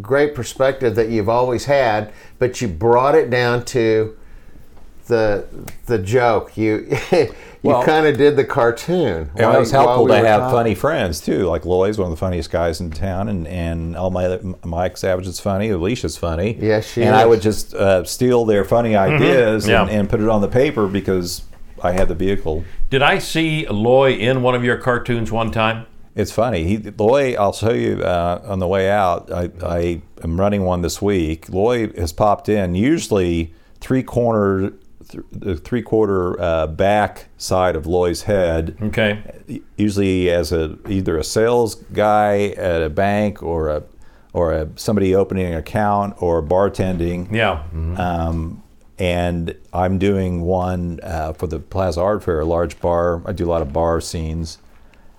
[0.00, 4.16] great perspective that you've always had, but you brought it down to
[5.06, 5.46] the
[5.86, 6.56] the joke.
[6.56, 6.96] You
[7.66, 9.30] you kind of did the cartoon.
[9.34, 10.56] And it was while- while helpful we to have talking.
[10.56, 11.46] funny friends too.
[11.46, 15.26] Like Loy's one of the funniest guys in town, and and all my Mike Savage
[15.26, 15.70] is funny.
[15.70, 16.56] Alicia's funny.
[16.60, 19.82] Yes, she And I would just uh, steal their funny ideas Yeah.
[19.82, 21.42] and, and put it on the paper because
[21.82, 22.64] I had the vehicle.
[22.90, 25.86] Did I see Loy in one of your cartoons one time?
[26.14, 26.64] It's funny.
[26.64, 29.30] He, Loy, I'll show you uh, on the way out.
[29.30, 31.50] I, I am running one this week.
[31.50, 32.74] Loy has popped in.
[32.74, 34.72] Usually three corner,
[35.08, 38.76] th- the three quarter uh, back side of Loy's head.
[38.82, 39.22] Okay.
[39.76, 43.82] Usually as a either a sales guy at a bank or a
[44.32, 47.32] or a, somebody opening an account or bartending.
[47.32, 47.64] Yeah.
[47.96, 48.62] Um,
[48.98, 53.22] and I'm doing one uh, for the Plaza Art Fair, a large bar.
[53.26, 54.58] I do a lot of bar scenes.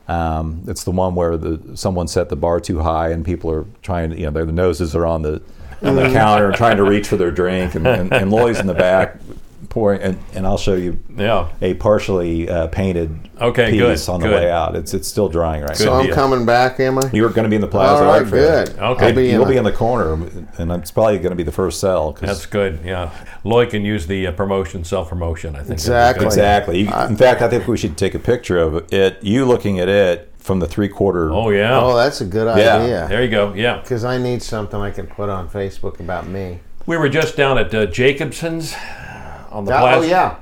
[0.08, 3.66] Um, it's the one where the someone set the bar too high and people are
[3.82, 5.42] trying to, you know, their noses are on the
[5.82, 8.66] on the counter and trying to reach for their drink, and, and, and Loy's in
[8.68, 9.18] the back
[9.70, 10.02] pouring.
[10.02, 11.50] And, and I'll show you Yeah.
[11.62, 14.36] a partially uh, painted Okay, piece good, on the good.
[14.44, 14.76] way out.
[14.76, 15.94] It's it's still drying right So now.
[16.00, 16.16] I'm deal.
[16.16, 17.10] coming back, am I?
[17.14, 18.66] You're going to be in the Plaza All right, Art Fair.
[18.66, 18.80] good.
[18.80, 19.08] Okay.
[19.08, 20.14] I'll be in You'll a- be in the corner,
[20.58, 22.14] and it's probably going to be the first sell.
[22.14, 22.80] 'cause- That's good.
[22.84, 23.12] Yeah.
[23.44, 25.56] Loy can use the uh, promotion, self promotion.
[25.56, 25.72] I think.
[25.72, 26.26] Exactly.
[26.26, 26.80] Exactly.
[26.82, 29.24] You, in fact, I think we should take a picture of it.
[29.24, 31.30] You looking at it from the three quarter.
[31.32, 31.80] Oh yeah.
[31.80, 32.78] Oh, that's a good Yeah.
[32.78, 33.06] idea.
[33.10, 33.54] there you go.
[33.54, 33.80] Yeah.
[33.82, 36.62] Because I need something I can put on Facebook about me.
[36.86, 38.74] We were just down at uh, Jacobson's
[39.52, 40.08] on the Oh, plaza.
[40.08, 40.36] yeah.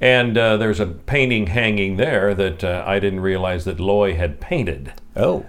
[0.00, 4.40] And uh, there's a painting hanging there that uh, I didn't realize that Loy had
[4.40, 4.92] painted.
[5.16, 5.44] Oh.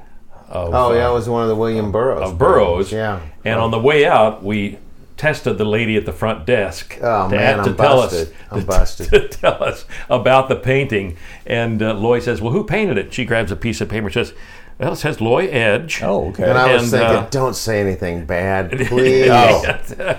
[0.47, 2.31] Of, Oh, uh, yeah, it was one of the William Burroughs.
[2.31, 2.91] of Burroughs.
[2.91, 3.19] Yeah.
[3.45, 4.79] And on the way out, we
[5.17, 8.27] tested the lady at the front desk Oh, to, man, to I'm tell busted.
[8.29, 9.09] us I'm to, busted.
[9.11, 11.17] to tell us about the painting.
[11.45, 14.13] And uh, Loy says, "Well, who painted it?" She grabs a piece of paper and
[14.13, 14.33] says,
[14.79, 16.43] "Well, it says Loy Edge." Oh, okay.
[16.49, 19.29] And I was And, thinking, uh, don't say anything bad, please.
[19.29, 19.61] Oh.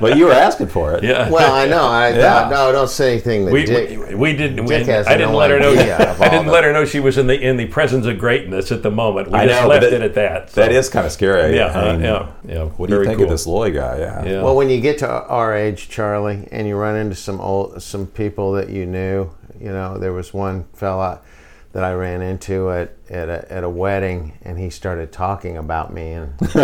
[0.00, 1.02] but you were asking for it.
[1.02, 1.30] Yeah.
[1.30, 1.82] Well, I know.
[1.84, 2.22] I Yeah.
[2.48, 3.98] thought, no, don't say anything that we, Dick.
[4.08, 4.66] we, we didn't.
[4.66, 5.72] Dick we- has I didn't no let her know.
[5.72, 8.06] idea of I didn't the- let her know she was in the in the presence
[8.06, 9.28] of greatness at the moment.
[9.30, 10.48] We I just know, left but it at that.
[10.48, 11.56] That so- is kind of scary.
[11.56, 12.64] Yeah, I mean, yeah, yeah.
[12.64, 13.24] What do you think cool.
[13.24, 13.98] of this Loy guy?
[13.98, 14.24] Yeah.
[14.24, 14.42] Yeah.
[14.42, 18.06] Well, when you get to our age, Charlie, and you run into some old, some
[18.06, 21.20] people that you knew, you know, there was one fella
[21.72, 25.92] that I ran into at, at, a, at a wedding, and he started talking about
[25.92, 26.32] me, and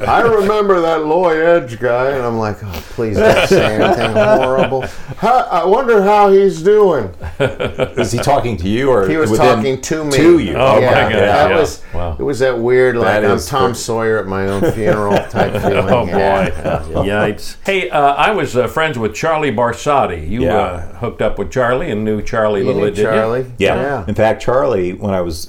[0.00, 4.82] I remember that Loy Edge guy, and I'm like, oh, please don't say anything horrible.
[5.18, 7.14] How, I wonder how he's doing.
[7.38, 10.10] Is he talking to you or He was talking to me.
[10.16, 10.54] To you.
[10.54, 11.56] Oh, my God, that yeah.
[11.58, 12.16] was Wow.
[12.18, 15.52] it was that weird like That I'm Tom cr- Sawyer at my own funeral type
[15.60, 15.88] feeling.
[15.92, 16.12] Oh boy!
[16.12, 16.82] Yeah.
[16.88, 17.56] Yikes!
[17.66, 20.26] Hey, uh, I was uh, friends with Charlie Barsotti.
[20.28, 20.56] You Yeah.
[20.56, 23.20] uh, hooked up with Charlie and knew Charlie a You little knew bit, didn't you?
[23.20, 23.52] Charlie?
[23.58, 24.04] Yeah.
[24.08, 25.41] In fact, Charlie, when I was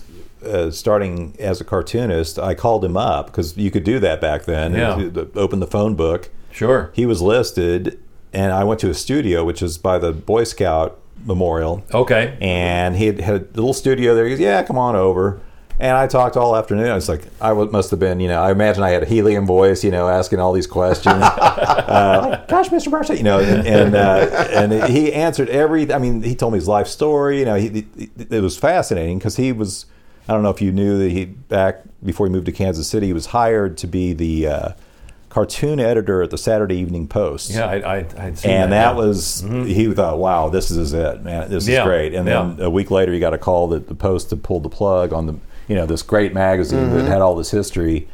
[0.46, 4.46] uh, starting as a cartoonist, I called him up because you could do that back
[4.46, 4.74] then.
[4.74, 5.10] Yeah.
[5.36, 6.30] Open the phone book.
[6.52, 6.92] Sure.
[6.94, 8.00] He was listed,
[8.32, 11.84] and I went to his studio, which is by the Boy Scout Memorial.
[11.94, 12.38] Okay.
[12.42, 14.26] and he had, had a little studio there.
[14.26, 15.40] He goes, "Yeah, come on over."
[15.80, 16.88] And I talked all afternoon.
[16.88, 19.48] I was like, I must have been, you know, I imagine I had a helium
[19.48, 21.16] voice, you know, asking all these questions.
[21.24, 22.92] uh, like, Gosh, Mr.
[22.92, 25.92] Marcy, you know, and and, uh, and he answered every.
[25.92, 27.40] I mean, he told me his life story.
[27.40, 29.86] You know, he, he- it was fascinating because he was.
[30.28, 33.08] I don't know if you knew that he back before he moved to Kansas City,
[33.08, 34.70] he was hired to be the uh,
[35.30, 38.08] cartoon editor at the Saturday Evening Post Yeah, I, I, I'd
[38.38, 38.64] seen that.
[38.64, 38.92] and that.
[38.92, 38.94] that yeah.
[38.94, 42.14] was he thought, wow, this is it, man, this Yeah, is great.
[42.14, 42.66] And then yeah.
[42.66, 45.26] a week later, he got a call that the Post had pulled the plug on
[45.26, 45.36] the,
[45.68, 46.98] you know, this great magazine Mm-hmm.
[46.98, 48.08] that had all this history,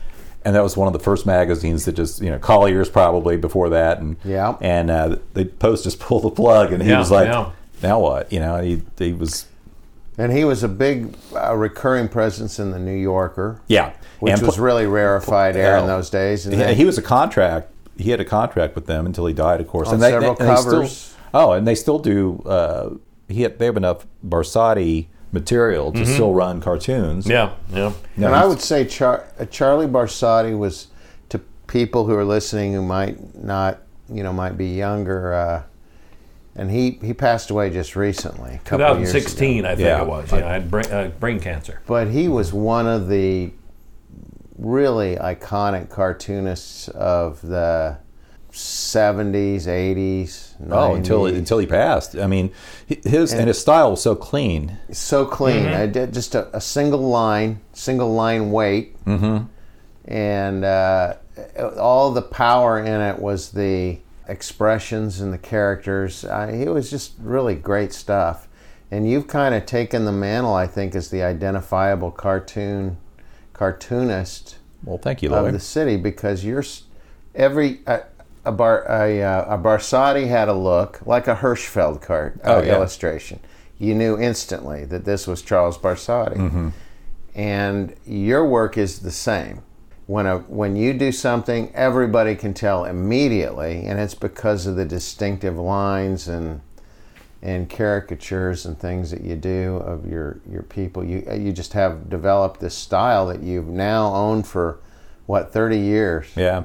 [0.46, 3.70] and that was one of the first magazines that just, you know, Collier's probably before
[3.72, 4.56] that, and Yeah.
[4.62, 7.52] and uh, the Post just pulled the plug, and he Yeah, was like, yeah.
[7.84, 9.46] now what, you know, he he was,
[10.20, 14.42] And he was a big uh, recurring presence in the New Yorker, yeah, which and
[14.42, 16.46] was pl- really rarefied air in those days.
[16.46, 17.72] And Yeah, then- he was a contract.
[17.98, 19.88] He had a contract with them until he died, of course.
[19.88, 21.16] On several still- covers.
[21.34, 22.44] oh, and they still do.
[22.46, 22.90] Uh,
[23.30, 27.26] he had, they have enough Barsotti material to still run cartoons.
[27.26, 27.32] Mm-hmm.
[27.32, 27.94] Yeah, yeah.
[28.18, 30.88] No, and I would say Char- uh, Charlie Barsotti was
[31.30, 33.78] to people who are listening who might not,
[34.12, 35.34] you know, might be younger.
[35.34, 35.64] Uh,
[36.60, 39.20] and he, he passed away just recently, a couple of years ago.
[39.20, 40.02] 2016, I think Yeah.
[40.02, 40.30] it was.
[40.30, 41.82] Yeah, I had brain, uh, brain cancer.
[41.88, 43.52] But he was one of the
[44.58, 47.98] really iconic cartoonists of the
[48.52, 50.68] 70s, 80s, 90s.
[50.70, 52.18] Oh, until until he passed.
[52.18, 52.52] I mean,
[52.90, 54.78] hi- his and, his style was so clean.
[54.92, 55.64] so clean.
[55.64, 55.82] Mm-hmm.
[55.82, 59.46] I did just a, a single line, single line weight, mm-hmm.
[60.12, 61.14] and uh,
[61.78, 66.24] all the power in it was the expressions and the characters.
[66.24, 68.48] Uh, it was just really great stuff.
[68.92, 72.98] And you've kind of taken the mantle, I think, as the identifiable cartoon
[73.54, 76.64] cartoonist Well, thank you, of the city because you're
[77.36, 78.04] every a,
[78.46, 82.62] a bar a, uh, a Barsotti had a look like a Hirschfeld cart uh, Oh,
[82.64, 82.76] yeah.
[82.76, 83.40] illustration.
[83.78, 86.70] You knew instantly that this was Charles Barsotti, Mm-hmm.
[87.36, 89.62] and your work is the same.
[90.10, 94.84] When a when you do something, everybody can tell immediately, and it's because of the
[94.84, 96.62] distinctive lines and
[97.44, 101.04] and caricatures and things that you do of your your people.
[101.04, 104.80] You you just have developed this style that you've now owned for
[105.28, 106.26] what thirty years.
[106.36, 106.64] Yeah,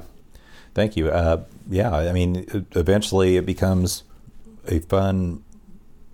[0.73, 1.09] thank you.
[1.09, 4.05] Uh, yeah, I mean, eventually it becomes
[4.67, 5.43] a fun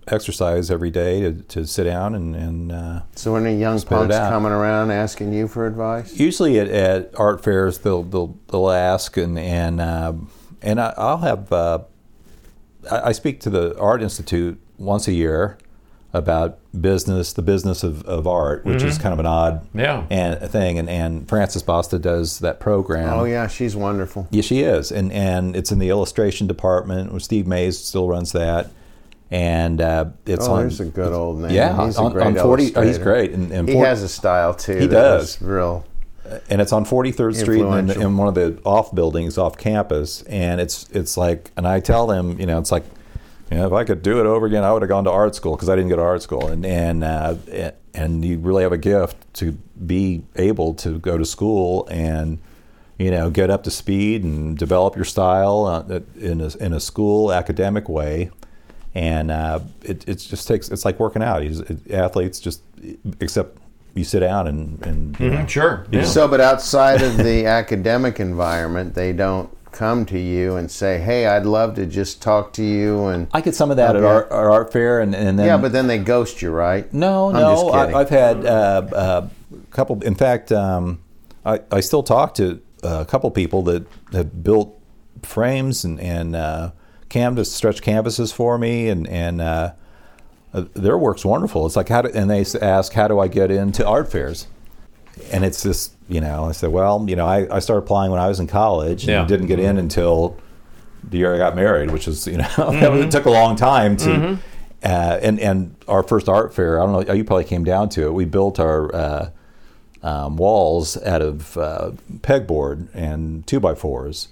[0.08, 3.92] exercise every day to, to sit down and, and uh, So when are young Spit
[3.92, 4.30] it punks out.
[4.30, 6.18] coming around asking you for advice?
[6.18, 10.12] usually at, at art fairs they'll they'll, they'll ask and and uh,
[10.60, 11.80] and I, I'll have uh,
[12.90, 15.56] I, I speak to the art institute once a year
[16.14, 20.04] about business the business of, of art which is kind of an odd Yeah.
[20.10, 24.26] and thing and, and Frances Basta does that program Oh yeah, she's wonderful.
[24.30, 27.22] Yeah, she is, and and it's in the illustration department.
[27.22, 28.70] Steve Mays still runs that,
[29.32, 30.60] and uh, it's Oh, on.
[30.60, 31.50] there's a good old name.
[31.50, 32.70] Yeah, he's a on, great on forty.
[32.76, 34.76] Oh, he's great, and, and He 40 has a style too.
[34.78, 35.40] He does.
[35.42, 35.84] Real.
[36.50, 40.22] and it's on Forty Third Street in, in one of the off buildings off campus,
[40.22, 42.84] and it's it's like, and I tell them, you know, it's like,
[43.50, 45.34] you know, if I could do it over again, I would have gone to art
[45.34, 47.34] school because I didn't go to art school, and and uh,
[47.94, 49.52] and you really have a gift to
[49.86, 52.38] be able to go to school and
[52.98, 56.80] you know get up to speed and develop your style uh, in a, in a
[56.80, 58.30] school academic way
[58.94, 62.62] and uh, it, it just takes it's like working out He's, it, athletes just
[63.20, 63.58] except
[63.94, 65.86] you sit down and, and you know, Sure.
[65.90, 66.04] Yeah.
[66.04, 71.26] So, but outside of the academic environment, they don't come to you and say, "Hey,
[71.26, 74.06] I'd love to just talk to you." And I get some of that at Okay.
[74.06, 76.90] art, art fair and, and then yeah, but then they ghost you, right?
[76.92, 77.50] No, I'm no.
[77.52, 77.94] just kidding.
[77.94, 78.48] I, I've had uh,
[78.92, 80.02] uh, a couple.
[80.02, 81.00] In fact, um,
[81.44, 84.78] I, I still talk to uh, a couple people that have built
[85.22, 86.72] frames and, and uh,
[87.12, 89.72] canvas, stretch canvases for me, and and uh,
[90.52, 91.64] uh, their work's wonderful.
[91.66, 94.48] It's like how do, and they ask how do I get into art fairs,
[95.30, 95.90] and it's this.
[96.08, 98.46] You know, I said, well, you know, I, I started applying when I was in
[98.46, 99.24] college and Yeah.
[99.26, 100.36] didn't get in until
[101.08, 104.38] the year I got married, which is you know it took a long time to.
[104.84, 108.06] Uh, and and our first art fair, I don't know, you probably came down to
[108.08, 108.12] it.
[108.14, 109.30] We built our uh,
[110.02, 114.28] um, walls out of uh, pegboard and two by fours,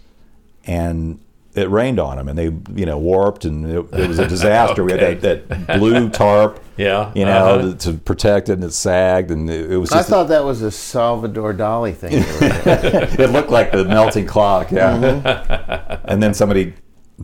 [0.66, 1.20] and
[1.54, 2.44] it rained on them, and they
[2.78, 4.84] you know warped, and it, it was a disaster.
[4.84, 7.74] We had that, that blue tarp, Yeah, you know, uh-huh.
[7.78, 10.62] to protect it, and it sagged, and it, it was I just thought that was
[10.62, 12.12] a Salvador Dali thing.
[12.12, 13.20] you were doing.
[13.20, 14.96] it looked like the melting clock, yeah.
[14.96, 16.08] Mm-hmm.
[16.08, 16.74] and then somebody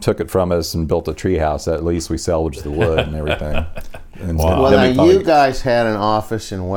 [0.01, 1.67] took it from us and built a tree house.
[1.69, 3.65] At least we salvaged the wood and everything.
[4.19, 4.63] And Wow.
[4.63, 6.69] well, then now we finally- you guys had an office in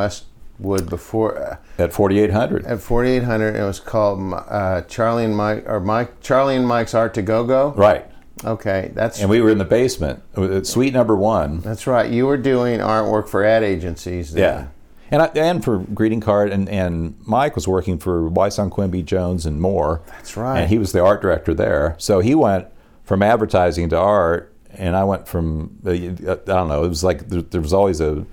[0.60, 2.65] Westwood before uh, at 4800.
[2.65, 3.56] at 4800.
[3.56, 7.43] It was called uh, Charlie and Mike or Mike Charlie and Mike's Art to Go
[7.43, 7.72] Go.
[7.72, 8.06] Right.
[8.45, 10.24] Okay, that's And we were in the basement,
[10.65, 11.60] suite number one.
[11.60, 12.10] that's right.
[12.10, 14.32] You were doing artwork for ad agencies.
[14.32, 14.41] Then.
[14.43, 14.67] Yeah.
[15.12, 19.45] And, I, and for greeting card, and, and Mike was working for Wyson Quimby Jones
[19.45, 20.02] and more.
[20.08, 20.60] That's right.
[20.62, 21.95] And he was the art director there.
[21.98, 22.67] So he went
[23.04, 26.86] from advertising to art, and I went from uh, I don't know.
[26.86, 28.26] It was like there, there was always a,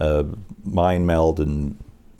[0.00, 0.26] a
[0.64, 1.76] mind meld and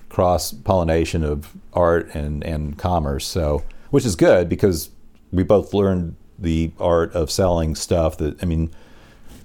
[0.08, 3.26] cross pollination of art and and commerce.
[3.26, 4.90] So which is good because
[5.32, 8.16] we both learned the art of selling stuff.
[8.18, 8.70] That I mean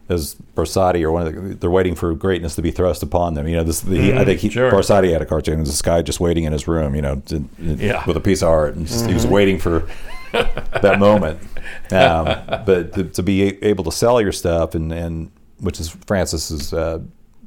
[0.08, 3.48] as Barsotti or one of the, they're waiting for greatness to be thrust upon them.
[3.48, 4.72] You know, this the, I think he, sure.
[4.72, 5.62] Barsotti had a cartoon.
[5.62, 8.04] Was this guy just waiting in his room, you know, to, Yeah.
[8.06, 9.88] with a piece of art, and just, he was waiting for
[10.32, 11.40] that moment.
[11.92, 12.26] Um,
[12.66, 17.00] but to, to be able to sell your stuff, and, and which is Francis's uh,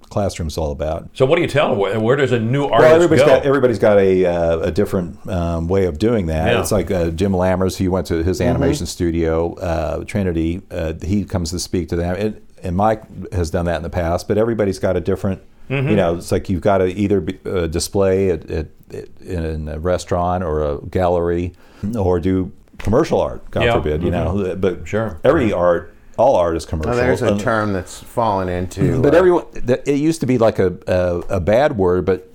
[0.09, 1.09] classroom's all about.
[1.15, 1.79] So what do you tell them?
[1.79, 3.27] Where, where does a new artist Well, everybody's go?
[3.29, 6.53] got everybody's got a uh, a different um, way of doing that.
[6.53, 6.61] Yeah.
[6.61, 10.63] It's like uh, Jim Lammers, who went to his animation studio, uh, Trinity.
[10.71, 13.91] Uh, he comes to speak to them, and, and Mike has done that in the
[13.91, 14.27] past.
[14.29, 15.43] But everybody's got a different.
[15.71, 19.69] You know, it's like you've got to either be, uh, display at, at, at, in
[19.69, 21.53] a restaurant or a gallery,
[21.95, 23.51] or do commercial art.
[23.51, 23.73] God Yeah.
[23.75, 24.57] forbid, you know.
[24.59, 25.21] But Sure.
[25.25, 26.93] every art, all art is commercial.
[26.93, 29.01] Oh, there's a Un- term that's fallen into.
[29.01, 32.29] but uh, everyone, it used to be like a, a a bad word, but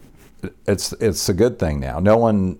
[0.65, 1.99] it's it's a good thing now.
[1.99, 2.59] No one,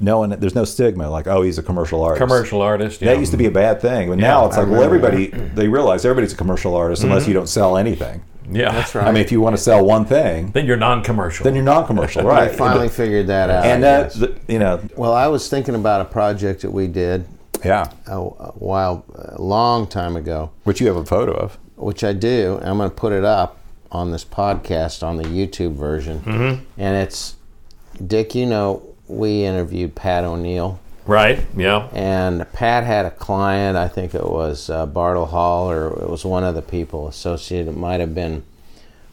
[0.00, 2.20] no one, there's no stigma like oh he's a commercial artist.
[2.22, 3.00] Commercial artist.
[3.00, 5.06] That used to be a bad thing, but Yeah, now it's I like well remember
[5.16, 8.22] everybody they realize everybody's a commercial artist unless you don't sell anything.
[8.52, 8.72] Yeah.
[8.72, 9.06] That's right.
[9.06, 11.44] I mean, if you want to sell one thing, Then you're non-commercial.
[11.44, 12.56] then you're non-commercial, right I right?
[12.58, 13.64] finally figured that out.
[13.64, 14.24] and I uh, guess.
[14.48, 17.26] you know, well, I was thinking about a project that we did
[17.64, 21.58] yeah, a, a while, a long time ago, which you have a photo of.
[21.76, 22.58] which I do.
[22.62, 23.58] I'm going to put it up
[23.90, 26.64] on this podcast on the YouTube version, mm-hmm.
[26.78, 27.36] and it's
[28.06, 28.34] Dick.
[28.34, 30.78] You know, we interviewed Pat O'Neill.
[31.06, 31.44] right.
[31.56, 31.88] Yeah.
[31.92, 36.24] And Pat had a client, I think it was uh, Bartle Hall, or it was
[36.24, 37.68] one of the people associated.
[37.68, 38.44] It might have been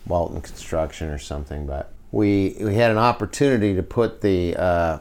[0.06, 1.66] Walton Construction or something.
[1.66, 5.00] But we we had an opportunity to put the uh,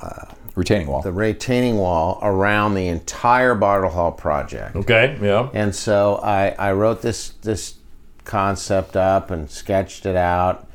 [0.00, 1.02] uh, retaining wall.
[1.02, 4.76] the retaining wall around the entire Bartle Hall project.
[4.76, 5.18] Okay.
[5.20, 5.48] Yeah.
[5.52, 7.76] And so I, I wrote this this
[8.24, 10.68] concept up and sketched it out,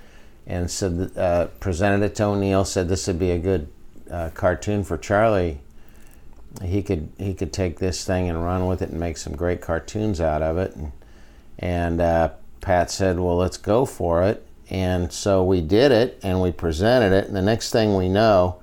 [0.46, 2.66] and said uh, presented it to O'Neill.
[2.66, 3.68] Said this would be a good
[4.12, 5.60] uh, cartoon for Charlie.
[6.64, 9.62] He could he could take this thing and run with it and make some great
[9.62, 10.76] cartoons out of it.
[10.76, 10.92] And,
[11.60, 12.30] and uh,
[12.62, 17.16] Pat said, "Well, let's go for it." And so we did it, and we presented
[17.16, 17.28] it.
[17.28, 18.60] And the next thing we know,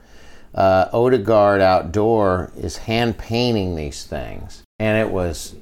[0.54, 5.54] uh, Odegaard Outdoor is hand painting these things, and it was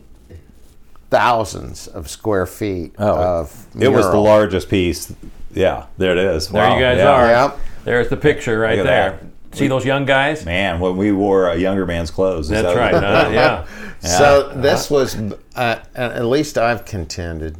[1.10, 5.12] thousands of square feet of Oh, it was the largest piece.
[5.52, 6.48] Yeah, there it is.
[6.48, 7.10] There Wow, you guys yeah.
[7.10, 7.26] are.
[7.26, 7.58] Yep.
[7.84, 9.28] There's the picture right Look at there.
[9.52, 10.46] See those young guys?
[10.46, 12.48] Man, when we wore a younger man's clothes.
[12.48, 12.94] That's that- right.
[12.94, 13.66] Uh, yeah.
[14.00, 15.14] So this was,
[15.54, 17.56] uh, at least I've contended,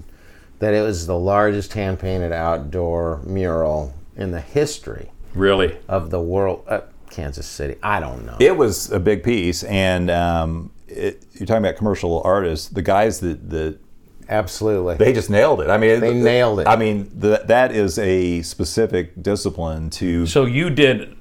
[0.58, 5.76] that it was the largest hand painted outdoor mural in the history Really.
[5.86, 6.64] of the world.
[6.66, 6.80] Uh,
[7.12, 7.76] Kansas City.
[7.82, 8.36] I don't know.
[8.40, 12.68] It was a big piece, and um, it, you're talking about commercial artists.
[12.68, 13.78] The guys that, that
[14.28, 14.96] Absolutely.
[14.96, 15.68] they just nailed it.
[15.70, 16.66] I mean, They nailed it.
[16.66, 21.16] I mean, the, that is a specific discipline to So you did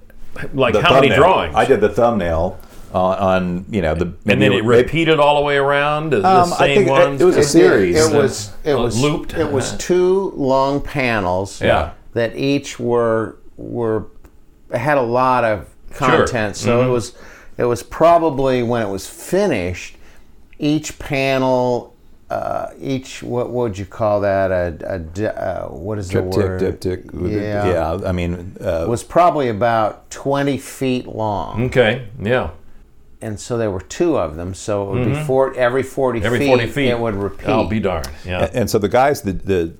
[0.53, 1.55] like the how many drawings?
[1.55, 2.57] I did the thumbnail
[2.93, 6.11] on, on you know the and then it maybe- repeated all the way around.
[6.13, 7.21] The Um, I same think it- ones.
[7.21, 7.97] it was a series.
[7.97, 9.33] It was it Uh, was looped.
[9.33, 11.61] It was two long panels.
[11.61, 11.91] Yeah.
[12.13, 14.05] That each were were
[14.73, 16.55] had a lot of content.
[16.55, 16.89] So Mm-hmm.
[16.89, 17.13] it was
[17.57, 19.95] it was probably when it was finished,
[20.59, 21.89] each panel.
[22.29, 26.29] Uh, each what would you call that a, a di- uh, what is Trip, the
[26.31, 27.03] tick, word dip, tick.
[27.13, 27.67] yeah
[27.99, 28.07] yeah.
[28.07, 32.07] I mean, uh, was probably about 20 feet long okay.
[32.23, 32.51] Yeah.
[33.21, 36.25] and so there were two of them so it would be four, every 40 Mm-hmm.
[36.25, 36.87] Every feet, 40 feet.
[36.87, 38.09] it would repeat I'll be darned.
[38.25, 38.49] Yeah.
[38.53, 39.73] and so the guys that, that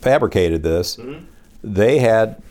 [0.00, 1.24] fabricated this, Mm-hmm.
[1.62, 2.42] they had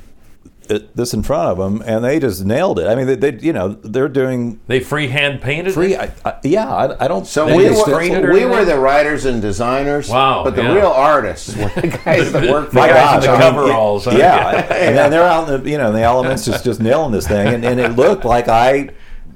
[0.70, 2.88] it, this in front of them, and they just nailed it.
[2.88, 5.74] I mean, they, they you know they're doing They freehand painted.
[5.74, 5.96] free.
[5.96, 6.00] it?
[6.24, 7.26] I, I, yeah, I, I don't.
[7.28, 10.10] So They we were, screen it we were the writers and designers.
[10.10, 10.74] Wow, But the yeah.
[10.74, 13.52] real artists were the guys that worked for The My guys in gosh, the I
[13.52, 14.06] mean, coveralls.
[14.06, 14.12] huh?
[14.18, 17.28] Yeah, and they're out in the you know in the elements just just nailing this
[17.28, 18.90] thing, and, and it looked like I.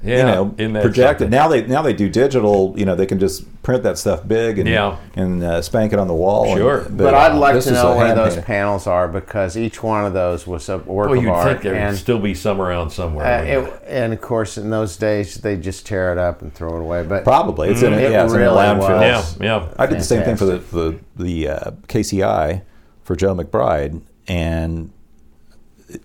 [0.06, 1.26] Yeah, you know, in that projected.
[1.26, 1.30] something.
[1.30, 2.74] Now they now they do digital.
[2.76, 4.96] You know, they can just print that stuff big and Yeah.
[5.16, 6.44] and uh, spank it on the wall.
[6.50, 6.86] and- Sure.
[6.88, 8.44] But I'd like this to know a where those painted.
[8.46, 11.48] panels are because each one of those was a work Well, of you'd art.
[11.48, 13.26] think there would and, still be some around somewhere.
[13.26, 16.76] uh, it, and of course, in those days, they just tear it up and throw
[16.76, 17.02] it away.
[17.02, 18.78] But Probably it's in a, It yeah, it's in a landfill.
[19.00, 19.36] was.
[19.40, 19.68] yeah, yeah.
[19.78, 22.62] I did the same thing for the the, the uh, KCI
[23.02, 24.90] for Joe McBride, and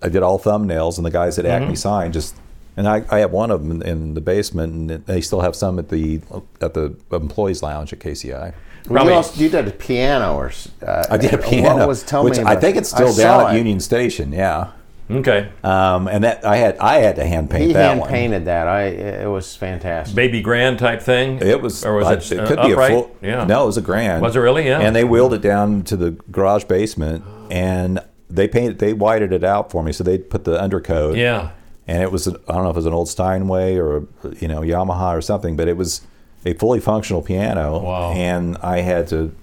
[0.02, 1.64] I did all thumbnails, and the guys at Mm-hmm.
[1.64, 2.36] Acme Sign just.
[2.78, 5.56] And I, I have one of them in, in the basement, and they still have
[5.56, 6.22] some at the
[6.62, 8.54] at the employees' lounge at KCI.
[8.86, 10.52] Probably- you, also, you did a piano or
[10.86, 13.12] uh, I did a piano, What was tell which me I think it's still I
[13.12, 13.58] saw down at it.
[13.60, 14.32] Union Station.
[14.34, 14.72] Yeah,
[15.12, 15.50] Okay.
[15.64, 18.10] um, and that I had I had to hand paint He that hand one.
[18.10, 18.68] painted that.
[18.68, 20.16] I it was fantastic.
[20.16, 21.40] Baby grand type thing.
[21.42, 22.92] It was, or was I- it, it uh, could upright?
[22.92, 23.16] a full.
[23.22, 23.44] Yeah.
[23.44, 24.22] No, it was a grand.
[24.24, 24.66] Was it really?
[24.66, 24.80] Yeah.
[24.80, 28.00] And they wheeled it down to the garage basement, and
[28.32, 29.92] they painted, they whited it out for me.
[29.92, 31.18] So they put the undercoat.
[31.18, 31.52] Yeah.
[31.88, 34.02] And it was, I don't know if it was an old Steinway or a,
[34.40, 36.02] you know Yamaha or something, but it was
[36.46, 37.80] a fully functional piano.
[37.80, 38.12] Wow.
[38.14, 39.34] And I had to,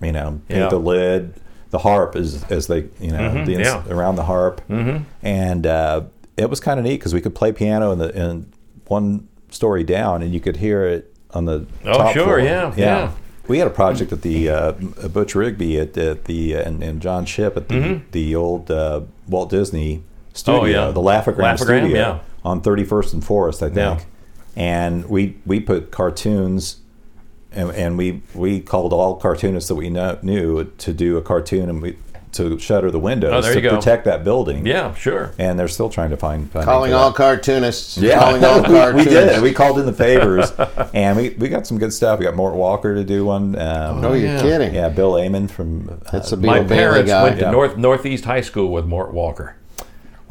[0.00, 0.68] you know, paint Yeah.
[0.68, 1.34] the lid,
[1.70, 3.82] the harp as as they, you know, the ins- yeah.
[3.88, 5.04] around the harp, mm-hmm.
[5.22, 6.02] and uh,
[6.36, 8.46] it was kind of neat because we could play piano in the in
[8.88, 12.40] one story down, and you could hear it on the Oh, top sure, floor.
[12.40, 13.12] yeah, yeah.
[13.48, 14.72] We had a project at the uh,
[15.12, 19.02] Butch Rigby at, at the uh, and, and John Ship at the the old uh,
[19.28, 20.02] Walt Disney
[20.32, 20.60] studio.
[20.60, 20.90] Oh, yeah.
[20.90, 22.18] the Laugh-O-Gram Laugh-O-Gram, studio yeah.
[22.44, 23.76] on 31st and Forest, I think.
[24.00, 24.00] Yeah.
[24.54, 26.76] And we we put cartoons,
[27.52, 31.70] and, and we we called all cartoonists that we know, knew to do a cartoon,
[31.70, 31.96] and we
[32.32, 34.64] to shutter the windows Oh, to protect that building.
[34.66, 35.32] Yeah, sure.
[35.38, 36.50] And they're still trying to find.
[36.50, 37.98] find Calling all cartoonists.
[37.98, 39.08] Yeah, Calling all we, cartoonists.
[39.10, 39.42] we did.
[39.42, 40.50] We called in the favors,
[40.94, 42.18] and we, we got some good stuff.
[42.18, 43.54] We got Mort Walker to do one.
[43.58, 44.40] Um, No, you're yeah.
[44.42, 44.74] kidding.
[44.74, 45.88] yeah, Bill Amend from.
[45.90, 47.22] Uh, That's a My Beetle parents guy.
[47.22, 47.50] went to Yeah.
[47.50, 49.56] North Northeast High School with Mort Walker.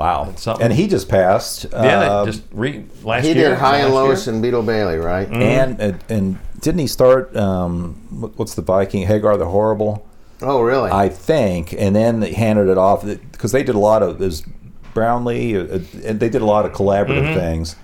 [0.02, 0.64] Wow, something.
[0.66, 1.66] and he just passed.
[1.72, 3.36] Yeah, um, just re, last He year.
[3.36, 4.34] He did Hi and last Lois year?
[4.34, 5.28] and Beetle Bailey, right?
[5.30, 5.42] Mm-hmm.
[5.42, 7.36] and, and and didn't he start?
[7.36, 7.94] Um,
[8.36, 10.08] what's the Viking Hagar the Horrible?
[10.42, 10.90] Oh, really?
[10.92, 14.42] I think, and then they handed it off because they did a lot of this
[14.94, 17.40] Brownlee, uh, and they did a lot of collaborative Mm-hmm.
[17.40, 17.76] things.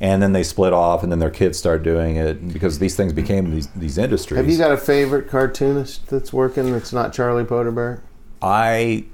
[0.00, 3.12] And then they split off, and then their kids started doing it because these things
[3.12, 4.36] became these these industries.
[4.36, 8.00] Have you got a favorite cartoonist that's working that's not Charlie Podrebarac?
[8.42, 9.04] I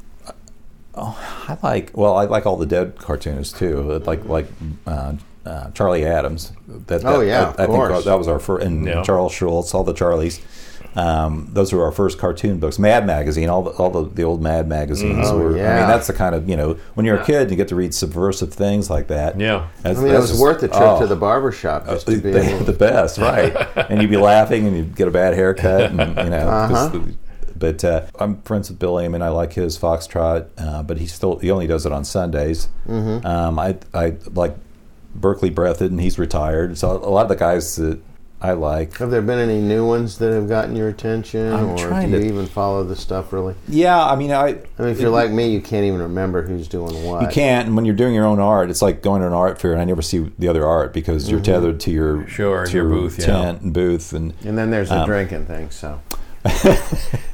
[0.95, 1.19] oh,
[1.49, 4.47] I like well I like all the dead cartoonists too like like
[4.87, 5.15] uh,
[5.47, 6.53] uh, Charlie Addams
[6.87, 8.05] that, Oh, yeah, I, of I think course.
[8.05, 9.03] that was our first and Yeah.
[9.03, 10.41] Charles Schulz all the Charlies
[10.97, 12.77] Um, those were our first cartoon books.
[12.77, 15.55] Mad Magazine, all the, all the, the old Mad magazines Oh, were.
[15.55, 15.79] I yeah.
[15.79, 17.77] mean, that's the kind of you know when you're a kid and you get to
[17.77, 19.39] read subversive things like that.
[19.39, 19.69] Yeah.
[19.83, 22.07] that's- I mean, it was just- worth the trip oh, to the barber shop just
[22.07, 23.55] to be the, able the best, right?
[23.89, 26.49] and you'd be laughing, and you'd get a bad haircut, and you know.
[26.49, 26.89] Uh-huh.
[26.89, 27.15] the-
[27.61, 29.23] but uh, I'm friends with Bill Amend.
[29.23, 32.69] I like his Foxtrot, uh, but he still he only does it on Sundays.
[32.89, 33.25] Mm-hmm.
[33.25, 34.57] Um, I I like
[35.15, 36.77] Berkeley Breathed, and he's retired.
[36.79, 38.01] So a lot of the guys that
[38.43, 38.97] I like.
[38.97, 42.11] Have there been any new ones that have gotten your attention, I'm or do trying
[42.11, 43.55] you to- even follow the stuff really?
[43.69, 46.67] Yeah, I mean, I I mean, if you're like me, you can't even remember who's
[46.67, 47.21] doing what.
[47.21, 49.61] You can't, and when you're doing your own art, it's like going to an art
[49.61, 51.53] fair, and I never see the other art because you're Mm-hmm.
[51.53, 53.27] tethered to your Sure, to your booth, yeah.
[53.27, 55.69] tent and booth, and And then there's the Um, drinking thing.
[55.71, 56.01] So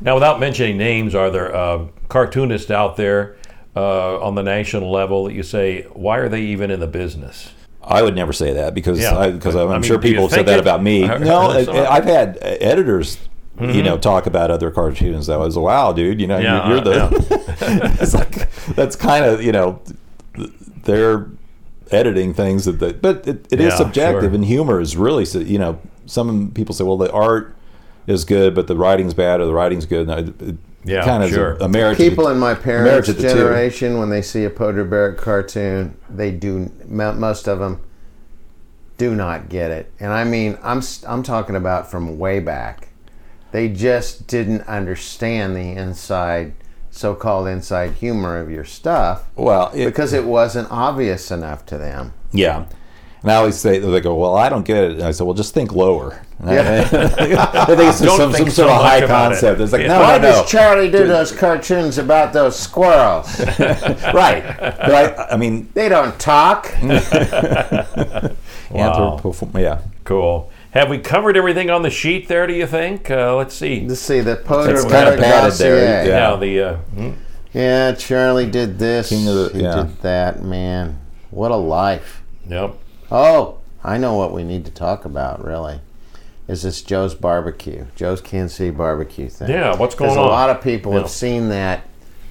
[0.01, 3.37] Now, without mentioning names, are there uh, cartoonists out there
[3.75, 7.53] uh, on the national level that you say, why are they even in the business?
[7.83, 10.33] I would never say that because Yeah, I, because I'm I mean, sure people have
[10.33, 10.61] said that it?
[10.61, 11.07] about me.
[11.19, 13.19] No, I've had uh, editors,
[13.61, 15.29] you know, talk about other cartoons.
[15.29, 16.21] That was wow, dude.
[16.21, 17.97] You know, Yeah, you're, you're uh, the.
[18.01, 19.81] it's like that's kind of you know,
[20.83, 21.29] they're
[21.91, 24.35] editing things that, they, but it, it is Yeah, subjective, sure.
[24.35, 25.81] and humor is really so- you know.
[26.09, 27.56] Some people say, well, the art
[28.07, 30.09] is good, but the writing's bad, or the writing's good.
[30.09, 31.55] And it, it Yeah, kind of sure.
[31.55, 31.99] a, a marriage.
[31.99, 33.35] people in my parents' marriage of the two.
[33.35, 36.71] generation, when they see a Podrebarac cartoon, they do.
[36.87, 37.81] Most of them
[38.99, 42.89] do not get it, and I mean, I'm s- I'm talking about from way back.
[43.53, 46.55] They just didn't understand the inside,
[46.91, 52.13] so-called inside humor of your stuff well, it, because it wasn't obvious enough to them.
[52.33, 52.67] Yeah.
[53.23, 54.91] And I always say, they go, well, I don't get it.
[54.93, 56.23] And I said, well, just think lower.
[56.45, 56.81] I- Yeah.
[57.55, 59.35] I think it's some, think some so sort of high about it.
[59.37, 59.61] concept.
[59.61, 59.89] It's like, Yeah.
[59.89, 60.31] no, Why no, no.
[60.43, 63.41] does Charlie do those cartoons about those squirrels?
[63.59, 64.45] right.
[64.59, 66.71] But I, I mean, they don't talk.
[66.83, 66.91] Wow.
[68.71, 69.81] anthropo- yeah.
[70.05, 70.51] Cool.
[70.73, 73.11] Have we covered everything on the sheet there, do you think?
[73.11, 73.87] Uh, let's see.
[73.89, 76.11] Let's see the Poder It's kinda Barrett padded there, dossier.
[76.11, 76.19] yeah.
[76.19, 76.61] Now, the.
[76.61, 77.11] Uh, hmm?
[77.55, 79.09] Yeah, Charlie did this.
[79.09, 79.75] King of the- he yeah.
[79.77, 80.99] did that, man.
[81.31, 82.23] What a life.
[82.49, 82.75] Yep.
[83.11, 85.81] Oh, I know what we need to talk about, really.
[86.49, 89.51] Is this Joe's barbecue, Joe's Kansas City barbecue thing?
[89.51, 90.29] Yeah, what's going Because on?
[90.29, 91.01] a lot of people Yeah.
[91.01, 91.83] have seen that,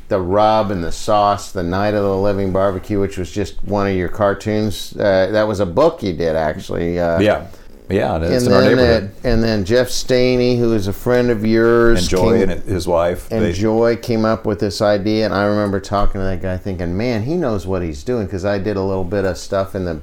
[0.07, 3.88] the rub and the sauce, the Night of the Living Barbecue, which was just one
[3.88, 4.93] of your cartoons.
[4.97, 6.99] Uh, that was a book you did, actually.
[6.99, 7.41] Uh, Yeah.
[7.89, 8.15] Yeah.
[8.15, 9.11] And in our then, neighborhood.
[9.23, 12.63] uh, and then Jeff Stehney, who is a friend of yours, and Joy came- and
[12.63, 13.28] his wife.
[13.32, 16.57] and they- Joy came up with this idea, and I remember talking to that guy,
[16.57, 19.76] thinking, "Man, he knows what he's doing." Because I did a little bit of stuff
[19.76, 19.97] in the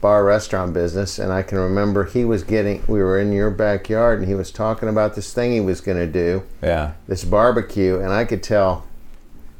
[0.00, 2.82] bar restaurant business, and I can remember he was getting.
[2.86, 5.98] We were in your backyard, and he was talking about this thing he was going
[5.98, 6.92] to do, yeah.
[7.06, 8.86] this barbecue, and I could tell.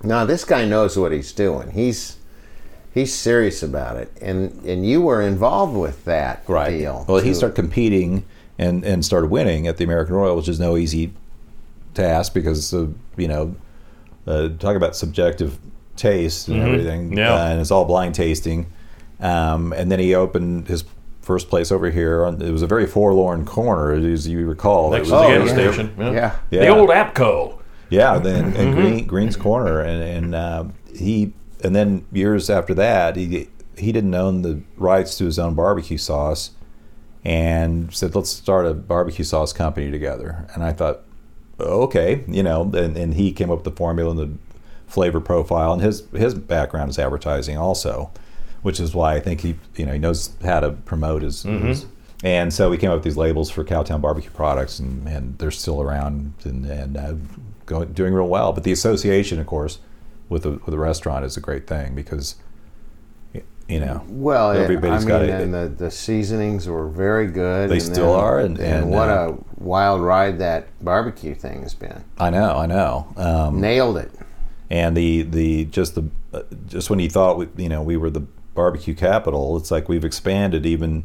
[0.02, 1.72] Now this guy knows what he's doing.
[1.72, 2.18] He's
[2.94, 6.70] he's serious about it, and and you were involved with that Right.
[6.70, 7.04] deal.
[7.08, 8.24] Well, he started competing
[8.58, 11.12] and, and started winning at the American Royal, which is no easy
[11.94, 13.54] task because of, you know,
[14.26, 15.58] uh, talk about subjective
[15.96, 17.16] taste and everything.
[17.16, 17.34] Yeah.
[17.34, 18.66] Uh, and it's all blind tasting.
[19.20, 20.84] Um, and then he opened his
[21.22, 22.24] first place over here.
[22.24, 24.90] On, it was a very forlorn corner, as you recall.
[24.90, 25.54] Next it to was, the Oh, gas yeah.
[25.72, 25.94] station.
[25.98, 26.34] Yeah.
[26.50, 26.70] The Yeah.
[26.74, 27.54] old APCO.
[27.90, 30.64] Yeah, then and Green, Green's Corner, and and uh,
[30.94, 31.32] he
[31.64, 33.48] and then years after that, he
[33.78, 36.50] he didn't own the rights to his own barbecue sauce,
[37.24, 41.00] and said, "Let's start a barbecue sauce company together." And I thought,
[41.58, 44.30] okay, you know, and, and he came up with the formula and the
[44.86, 48.10] flavor profile, and his his background is advertising also,
[48.68, 51.42] which is why I think he you know he knows how to promote his.
[51.44, 51.86] his
[52.22, 55.50] and so we came up with these labels for Cowtown barbecue products, and, and they're
[55.50, 57.14] still around and, and uh,
[57.64, 58.52] going, doing real well.
[58.52, 59.78] But the association, of course,
[60.28, 62.34] with the, with the restaurant is a great thing because,
[63.68, 65.40] you know, Well, it- Everybody's I got mean, it.
[65.42, 67.70] and the, the seasonings were very good.
[67.70, 71.62] They and still then- are, and- and, what uh, a wild ride that barbecue thing
[71.62, 72.02] has been.
[72.18, 73.12] I know, I know.
[73.16, 74.10] Um, Nailed it.
[74.70, 76.04] and the the just the
[76.34, 78.22] uh, just when you thought we, you know we were the
[78.58, 81.04] barbecue capital, it's like we've expanded even.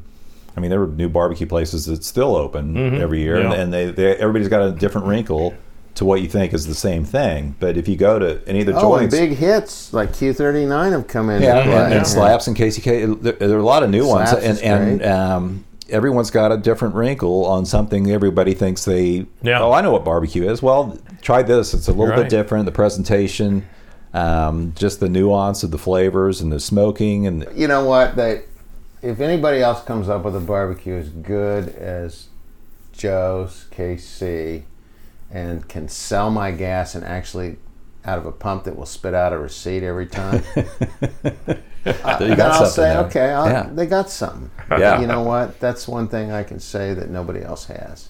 [0.55, 3.59] I mean, there are new barbecue places that still open every year, and, Yeah.
[3.61, 5.53] and they, they everybody's got a different wrinkle
[5.95, 7.55] to what you think is the same thing.
[7.59, 10.91] But if you go to any of the Oh, and joints, big hits like Q39
[10.91, 11.41] have come in.
[11.43, 11.97] yeah, to and, play.
[11.97, 15.65] and slaps and KCK, there, there are a lot of new ones, and and um,
[15.89, 19.25] everyone's got a different wrinkle on something everybody thinks they.
[19.43, 19.59] Yeah.
[19.61, 20.61] Oh, I know what barbecue is.
[20.61, 21.73] Well, try this.
[21.73, 22.23] It's a little Right.
[22.23, 22.65] bit different.
[22.65, 23.63] The presentation,
[24.13, 28.15] um, just the nuance of the flavors and the smoking, and You know what?
[28.15, 28.43] They,
[29.01, 32.27] if anybody else comes up with a barbecue as good as
[32.91, 34.63] Joe's KC
[35.31, 37.57] and can sell my gas and actually
[38.05, 40.63] out of a pump that will spit out a receipt every time, you
[41.85, 42.99] then got I'll something say, there.
[43.05, 43.69] okay, I'll, Yeah.
[43.73, 44.51] they got something.
[44.69, 45.01] Yeah.
[45.01, 45.59] You know what?
[45.59, 48.09] That's one thing I can say that nobody else has.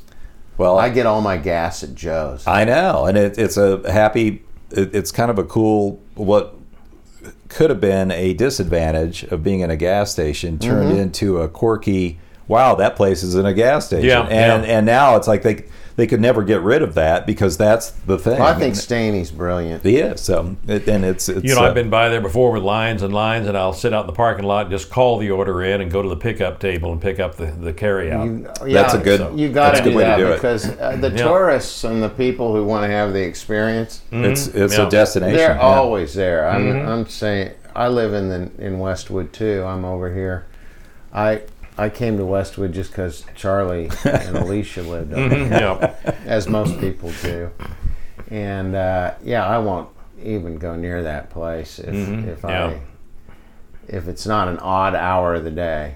[0.58, 2.46] Well, I get all my gas at Joe's.
[2.46, 4.44] I know, and it, it's a happy.
[4.74, 6.56] It, it's kind of a cool what
[7.48, 11.00] could have been a disadvantage of being in a gas station turned Mm-hmm.
[11.00, 12.20] into a quirky.
[12.48, 14.78] Wow, that place is in a gas station, Yeah, and yeah.
[14.78, 15.64] and now it's like they
[15.96, 18.42] they could never get rid of that because that's the thing.
[18.42, 19.84] I think Stehney's brilliant.
[19.84, 20.22] he is.
[20.22, 23.04] So it, and it's it's You know, uh, I've been by there before with lines
[23.04, 25.62] and lines, and I'll sit out in the parking lot, and just call the order
[25.64, 28.26] in, and go to the pickup table and pick up the, the carry out.
[28.26, 30.28] You- That's a good- You got that's to a good do way to that do
[30.32, 30.36] it.
[30.36, 31.24] because uh, the Yeah.
[31.28, 34.88] tourists and the people who want to have the experience, it's it's Yeah.
[34.88, 35.38] a destination.
[35.38, 35.60] they're yeah.
[35.62, 36.48] always there.
[36.50, 36.90] I'm, Mm-hmm.
[36.90, 39.64] I'm saying I live in the in Westwood too.
[39.66, 40.46] I'm over here.
[41.14, 41.42] I
[41.78, 45.54] I came to Westwood just because Charlie and Alicia lived over Mm-hmm.
[45.54, 45.96] yeah.
[46.26, 47.50] as most people do.
[48.30, 49.90] And uh, yeah, I won't
[50.22, 52.48] even go near that place if if Mm-hmm.
[52.48, 52.66] Yeah.
[52.68, 52.80] I
[53.88, 55.96] if it's not an odd hour of the day.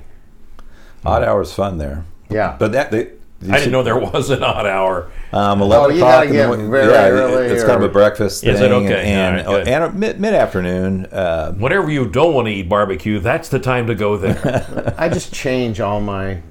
[1.06, 3.12] Odd hours fun there, Yeah, but that they.
[3.44, 5.12] I didn't know there was an odd hour.
[5.32, 6.24] Um, Eleven Oh, o'clock.
[6.26, 8.72] gotta in the, mo- very yeah, early It's kind of a breakfast Is thing.
[8.72, 8.74] it?
[8.76, 9.12] Okay.
[9.12, 9.74] And, All right, good.
[9.74, 11.06] and, and mid mid afternoon.
[11.06, 14.96] Uh, Whenever you don't want to eat barbecue, that's the time to go there.
[14.98, 16.42] I just change all my,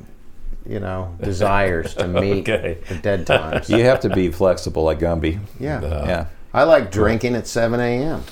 [0.64, 2.78] you know, desires to meet Okay.
[2.88, 3.68] the dead times.
[3.68, 5.40] you have to be flexible, like Gumby.
[5.58, 5.80] Yeah.
[5.82, 8.22] Yeah, I like drinking at 7 a.m.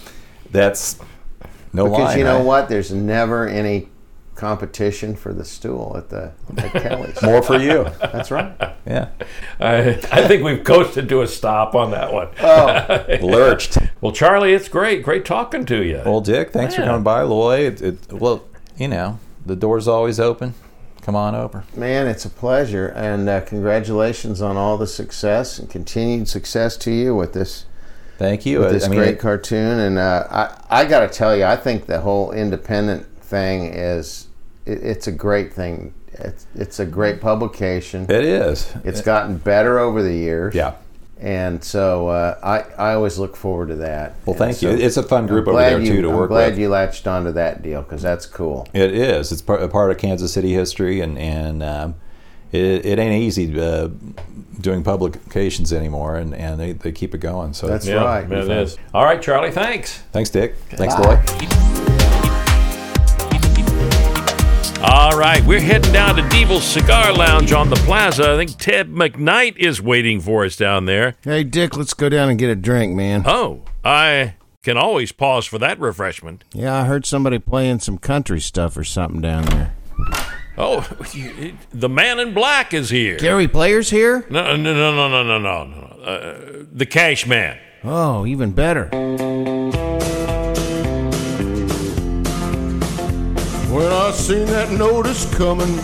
[0.52, 1.00] that's
[1.72, 2.18] no Because line.
[2.18, 2.44] you know right?
[2.46, 2.68] what?
[2.68, 3.88] There's never any
[4.35, 7.22] competition for the stool at the at Kelly's.
[7.22, 7.85] More for you.
[8.01, 8.53] That's right.
[8.87, 9.09] Yeah,
[9.61, 12.28] I, I think we've coasted to a stop on that one.
[12.41, 13.78] Oh, lurched.
[14.01, 15.03] Well, Charlie, it's great.
[15.03, 16.03] Great talking to you.
[16.05, 17.61] Well, Dick, thanks for coming by, Loy.
[17.66, 18.45] It, it, well,
[18.76, 20.55] you know, the door's always open.
[21.03, 21.64] Come on over.
[21.76, 22.89] man, it's a pleasure.
[22.89, 27.66] And uh, congratulations on all the success and continued success to you with this
[28.16, 28.61] Thank you.
[28.61, 29.80] with this I mean, great it- cartoon.
[29.80, 30.26] And uh,
[30.70, 34.29] I, I got to tell you, I think the whole independent thing is
[34.66, 35.95] it, it's a great thing.
[36.12, 38.05] It's, it's a great publication.
[38.09, 38.72] it is.
[38.85, 40.55] It's gotten better over the years.
[40.55, 40.75] Yeah.
[41.20, 44.14] And so uh, I, I always look forward to that.
[44.27, 44.77] Well, And thank so you.
[44.77, 46.14] It's a fun group I'm over glad there you- too to work with.
[46.14, 46.59] I'm work glad with.
[46.61, 48.68] you latched onto that deal because that's cool.
[48.75, 49.33] It is.
[49.33, 51.95] It's part, a part of Kansas City history, and and um,
[52.53, 53.89] it, it ain't easy uh,
[54.61, 57.55] doing publications anymore, and, and they, they keep it going.
[57.55, 58.31] So That's yeah, right.
[58.31, 58.77] it is.
[58.93, 59.99] All right, Charlie, thanks.
[60.12, 60.57] thanks, Dick.
[60.70, 61.20] Thanks, Bye.
[61.25, 61.93] Lloyd.
[64.87, 68.32] All right, we're heading down to Devil's Cigar Lounge on the plaza.
[68.32, 71.14] I think Ted McKnight is waiting for us down there.
[71.22, 73.22] Hey, Dick, let's go down and get a drink, man.
[73.24, 76.45] Oh, I can always pause for that refreshment.
[76.53, 79.74] Yeah, I heard somebody playing some country stuff or something down there.
[80.59, 80.80] Oh,
[81.72, 83.16] the man in black is here.
[83.16, 84.26] Gary Players here?
[84.28, 85.76] No, no, no, no, no, no, no.
[86.05, 87.59] Uh, the cash man.
[87.85, 88.91] Oh, even better.
[93.75, 95.77] When I seen that notice coming,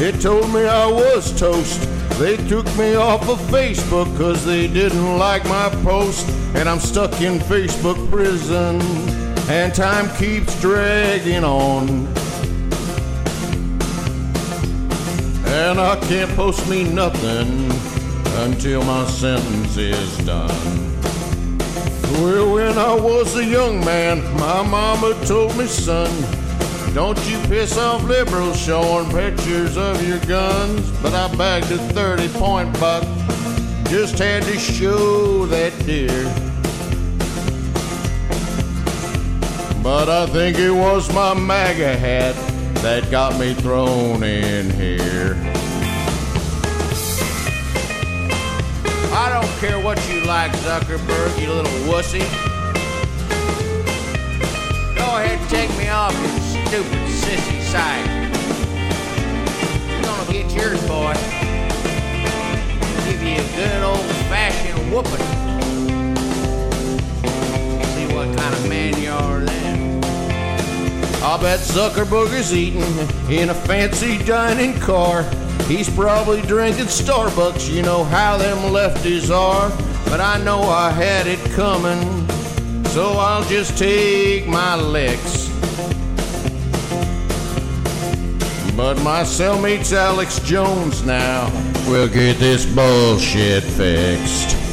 [0.00, 1.80] it told me I was toast.
[2.18, 6.28] They took me off of Facebook cause they didn't like my post.
[6.56, 8.82] And I'm stuck in Facebook prison,
[9.48, 11.88] and time keeps dragging on.
[15.46, 17.70] And I can't post me nothing
[18.42, 20.50] until my sentence is done.
[22.14, 26.10] Well, when I was a young man, my mama told me, son,
[26.96, 30.90] don't you piss off liberals showing pictures of your guns.
[31.02, 33.02] But I bagged a 30 point buck,
[33.90, 36.24] just had to show that deer.
[39.82, 42.34] But I think it was my MAGA hat
[42.76, 45.36] that got me thrown in here.
[49.12, 52.20] I don't care what you like, Zuckerberg, you little wussy.
[54.96, 58.06] Go ahead and take me off stupid sissy site.
[59.88, 61.14] You're gonna get yours, boy.
[63.04, 65.26] Give you a good old fashioned whooping.
[67.94, 70.02] See what kind of man you are then.
[71.22, 72.82] I bet Zuckerberg is eating
[73.30, 75.22] in a fancy dining car.
[75.68, 79.70] He's probably drinking Starbucks, you know how them lefties are.
[80.10, 82.28] But I know I had it coming,
[82.86, 85.45] so I'll just take my licks.
[88.76, 91.50] But my cellmate's Alex Jones now.
[91.88, 94.65] We'll get this bullshit fixed.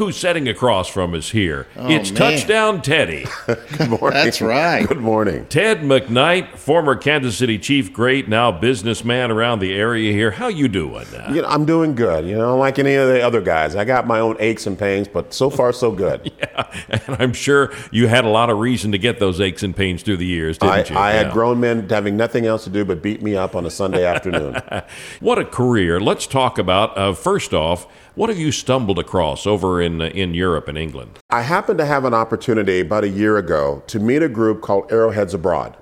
[0.00, 1.66] Who's sitting across from us here.
[1.76, 2.18] it's man.
[2.18, 3.26] Touchdown Teddy.
[3.46, 4.10] Good morning.
[4.24, 4.88] That's right.
[4.88, 5.44] Good morning.
[5.50, 10.30] Ted McKnight, former Kansas City Chief great, now businessman around the area here.
[10.30, 11.04] How you doing?
[11.30, 12.24] You know, I'm doing good.
[12.26, 15.06] You know, like any of the other guys, I got my own aches and pains,
[15.06, 16.32] but so far so good.
[16.38, 19.76] yeah, and I'm sure you had a lot of reason to get those aches and
[19.76, 20.96] pains through the years, didn't I, you?
[20.96, 21.22] I Yeah.
[21.24, 24.04] had grown men having nothing else to do but beat me up on a Sunday
[24.04, 24.56] afternoon.
[25.20, 26.00] What a career!
[26.00, 30.34] Let's talk about uh, first off, what have you stumbled across over in uh, in
[30.34, 31.18] Europe and England?
[31.30, 34.90] I happened to have an opportunity about a year ago to meet a group called
[34.90, 35.76] Arrowheads Abroad.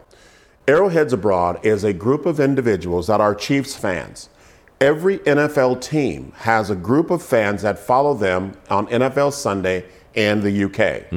[0.67, 4.29] Arrowheads Abroad is a group of individuals that are Chiefs fans.
[4.81, 10.41] Every NFL team has a group of fans that follow them on NFL Sunday in
[10.41, 11.11] the UK.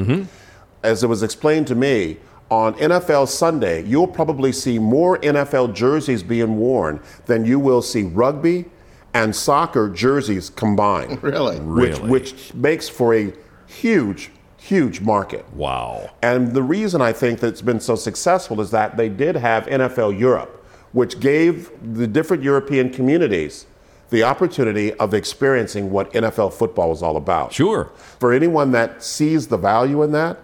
[0.83, 2.17] As it was explained to me,
[2.49, 8.03] on NFL Sunday, you'll probably see more NFL jerseys being worn than you will see
[8.03, 8.65] rugby
[9.13, 11.59] and soccer jerseys combined Really?
[11.59, 12.09] which, Really?
[12.09, 13.33] which makes for a
[13.67, 15.45] huge, huge market.
[15.53, 16.11] Wow.
[16.21, 19.65] And the reason I think that it's been so successful is that they did have
[19.65, 23.65] NFL Europe, which gave the different European communities
[24.09, 27.53] the opportunity of experiencing what NFL football was all about.
[27.53, 27.91] Sure.
[27.95, 30.37] For anyone that sees the value in that,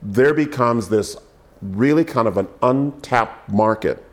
[0.00, 1.16] there becomes this
[1.60, 4.04] really kind of an untapped market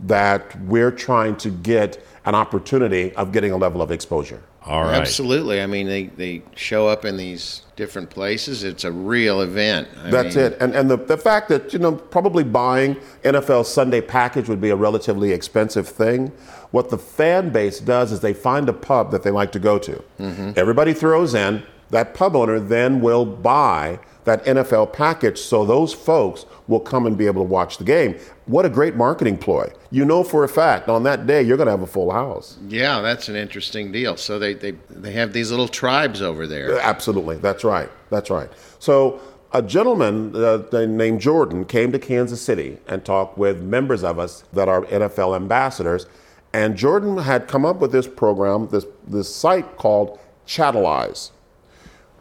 [0.00, 4.42] that we're trying to get an opportunity of getting a level of exposure.
[4.64, 5.00] All right.
[5.00, 5.60] Absolutely.
[5.60, 8.62] I mean, they, they show up in these different places.
[8.62, 9.88] It's a real event.
[10.04, 10.56] I That's mean, it.
[10.60, 12.94] And and the, the fact that, you know, probably buying
[13.24, 16.28] NFL Sunday package would be a relatively expensive thing.
[16.70, 19.78] What the fan base does is they find a pub that they like to go
[19.80, 20.04] to.
[20.20, 20.52] Mm-hmm.
[20.56, 21.64] Everybody throws in.
[21.90, 27.16] That pub owner then will buy that NFL package so those folks will come and
[27.18, 28.18] be able to watch the game.
[28.46, 29.72] What a great marketing ploy.
[29.90, 32.58] You know for a fact on that day you're going to have a full house.
[32.68, 34.16] Yeah, that's an interesting deal.
[34.16, 36.78] So they, they, they have these little tribes over there.
[36.80, 37.36] Absolutely.
[37.38, 37.90] That's right.
[38.10, 38.50] That's right.
[38.78, 39.20] So
[39.52, 44.44] a gentleman uh, named Jordan came to Kansas City and talked with members of us
[44.52, 46.06] that are NFL ambassadors.
[46.54, 51.30] And Jordan had come up with this program, this, this site called Chatelize.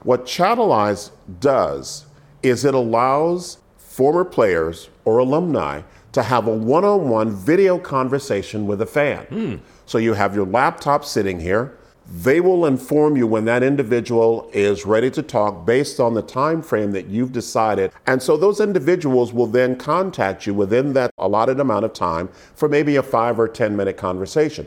[0.04, 2.06] What Chatelize does
[2.42, 5.82] is it allows former players or alumni
[6.14, 9.26] to have a one on one video conversation with a fan.
[9.26, 9.56] Hmm.
[9.86, 11.78] So you have your laptop sitting here.
[12.08, 16.64] They will inform you when that individual is ready to talk based on the time
[16.64, 17.92] frame that you've decided.
[18.08, 22.68] And so those individuals will then contact you within that allotted amount of time for
[22.68, 24.66] maybe a 5 or 10 minute conversation.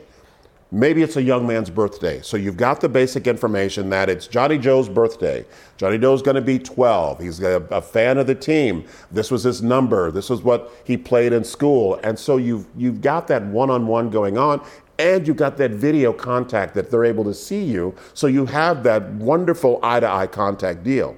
[0.71, 2.21] Maybe it's a young man's birthday.
[2.21, 5.45] So you've got the basic information that it's Johnny Joe's birthday.
[5.77, 7.19] Johnny Joe's going to be 12.
[7.19, 8.83] He's a, a fan of the team.
[9.11, 10.09] This was his number.
[10.09, 11.99] This was what he played in school.
[12.03, 14.65] And so you've, you've got that one on one going on.
[14.97, 17.93] And you've got that video contact that they're able to see you.
[18.13, 21.15] So you have that wonderful eye to eye contact deal.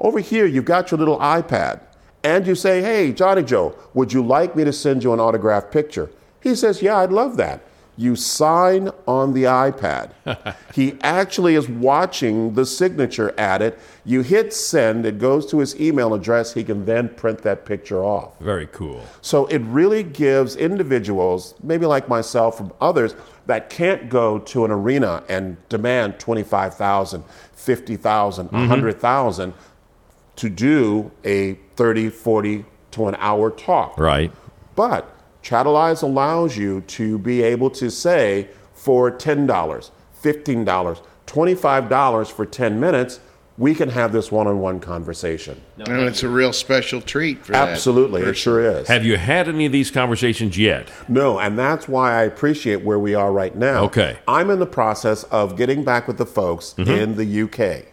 [0.00, 1.80] Over here, you've got your little iPad.
[2.24, 5.70] And you say, hey, Johnny Joe, would you like me to send you an autographed
[5.70, 6.10] picture?
[6.40, 7.62] He says, yeah, I'd love that.
[8.00, 10.12] You sign on the iPad.
[10.74, 13.78] he actually is watching the signature at it.
[14.06, 16.54] You hit send, it goes to his email address.
[16.54, 18.38] He can then print that picture off.
[18.40, 19.04] Very cool.
[19.20, 24.70] So it really gives individuals, maybe like myself from others, that can't go to an
[24.70, 27.22] arena and demand 25,000,
[27.52, 29.60] 50,000, 100,000 mm-hmm.
[30.36, 33.98] to do a 30, 40 to an hour talk.
[33.98, 34.32] Right.
[34.74, 39.46] But Chatelize allows you to be able to say for $10,
[40.22, 43.20] $15, $25 for 10 minutes,
[43.60, 45.60] we can have this one on one conversation.
[45.76, 47.68] And it's a real special treat for that.
[47.68, 48.88] Absolutely, it sure is.
[48.88, 50.90] Have you had any of these conversations yet?
[51.08, 53.84] No, and that's why I appreciate where we are right now.
[53.84, 54.18] Okay.
[54.26, 56.90] I'm in the process of getting back with the folks mm-hmm.
[56.90, 57.89] in the UK.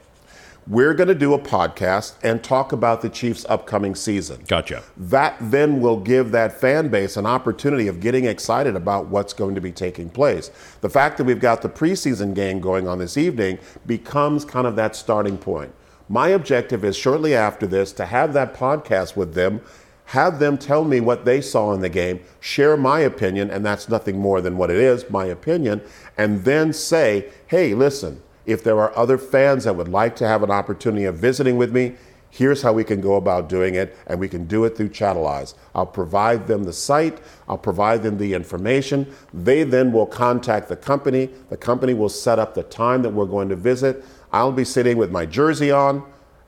[0.70, 4.44] We're going to do a podcast and talk about the Chiefs' upcoming season.
[4.50, 4.84] Gotcha.
[4.98, 9.56] That then will give that fan base an opportunity of getting excited about what's going
[9.56, 10.52] to be taking place.
[10.82, 14.76] The fact that we've got the preseason game going on this evening becomes kind of
[14.76, 15.74] that starting point.
[16.10, 19.62] My objective is shortly after this to have that podcast with them,
[20.08, 23.88] have them tell me what they saw in the game, share my opinion, and that's
[23.88, 25.82] nothing more than what it is, my opinion,
[26.18, 30.42] and then say, hey, listen, if there are other fans that would like to have
[30.42, 31.96] an opportunity of visiting with me,
[32.30, 35.54] here's how we can go about doing it, and we can do it through Chatelize.
[35.76, 37.20] I'll provide them the site,
[37.50, 39.14] I'll provide them the information.
[39.34, 41.30] They then will contact the company.
[41.50, 44.04] The company will set up the time that we're going to visit.
[44.32, 46.04] I'll be sitting with my jersey on.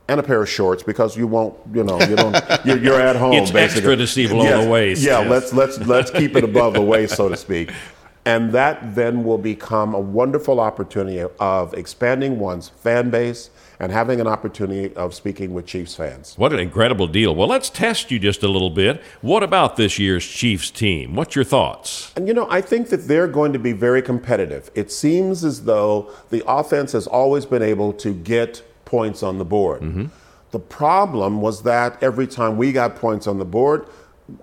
[0.08, 2.36] And a pair of shorts because you won't, you know, you don't.
[2.66, 3.34] You're, you're at home.
[3.34, 3.82] It's basically.
[3.92, 5.30] extra to see below Yes, the waist, Yeah, yes.
[5.30, 7.70] let's let's let's keep it above the waist, so to speak.
[8.30, 13.50] And that then will become a wonderful opportunity of expanding one's fan base
[13.80, 16.36] and having an opportunity of speaking with Chiefs fans.
[16.38, 17.34] What an incredible deal.
[17.34, 19.02] Well, let's test you just a little bit.
[19.22, 21.16] What about this year's Chiefs team?
[21.16, 22.12] What's your thoughts?
[22.16, 24.70] And you know, I think that they're going to be very competitive.
[24.76, 29.46] It seems as though the offense has always been able to get points on the
[29.46, 29.82] board.
[29.82, 30.06] Mm-hmm.
[30.52, 33.88] The problem was that every time we got points on the board,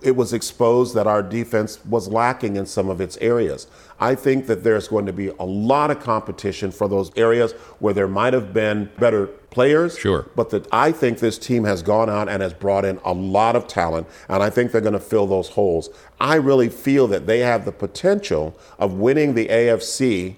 [0.02, 3.66] it was exposed that our defense was lacking in some of its areas.
[3.98, 7.94] I think that there's going to be a lot of competition for those areas where
[7.94, 9.98] there might have been better players.
[9.98, 10.28] Sure.
[10.36, 13.56] But that I think this team has gone out and has brought in a lot
[13.56, 15.88] of talent, and I think they're going to fill those holes.
[16.20, 20.36] I really feel that they have the potential of winning the AFC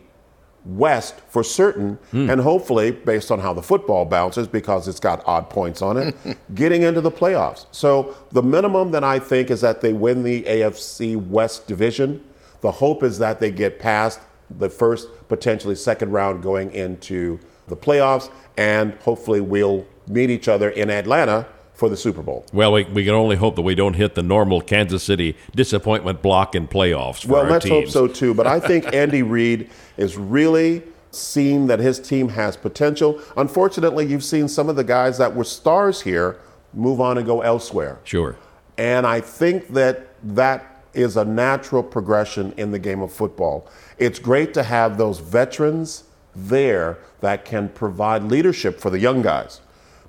[0.69, 2.29] West for certain, hmm.
[2.29, 6.15] and hopefully, based on how the football bounces, because it's got odd points on it,
[6.55, 7.67] getting into the playoffs.
[7.73, 12.23] So the minimum that I think is that they win the AFC West division.
[12.61, 17.77] The hope is that they get past the first, potentially second round going into the
[17.77, 21.47] playoffs, and hopefully we'll meet each other in Atlanta
[21.79, 22.45] for the Super Bowl.
[22.53, 26.23] Well, we, we can only hope that we don't hit the normal Kansas City disappointment
[26.23, 27.95] block in playoffs for Well, let's teams.
[27.95, 28.35] hope so too.
[28.35, 33.21] But I think Andy Reid is really seen that his team has potential.
[33.37, 36.41] Unfortunately, you've seen some of the guys that were stars here
[36.75, 38.01] move on and go elsewhere.
[38.03, 38.37] Sure.
[38.77, 43.69] And I think that that is a natural progression in the game of football.
[43.99, 46.05] It's great to have those veterans
[46.35, 49.61] there that can provide leadership for the young guys.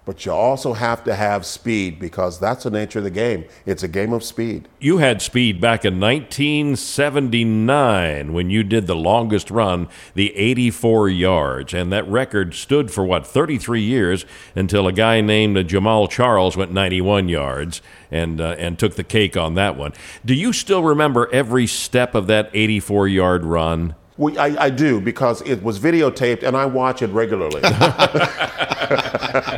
[0.09, 3.45] But you also have to have speed because that's the nature of the game.
[3.67, 4.67] It's a game of speed.
[4.79, 11.75] You had speed back in 1979 when you did the longest run, the 84 yards.
[11.75, 16.71] And that record stood for, what, 33 years until a guy named Jamaal Charles went
[16.71, 19.93] 91 yards and, uh, and took the cake on that one.
[20.25, 23.93] Do you still remember every step of that 84 yard run?
[24.17, 27.61] Well, I, I do because it was videotaped and I watch it regularly.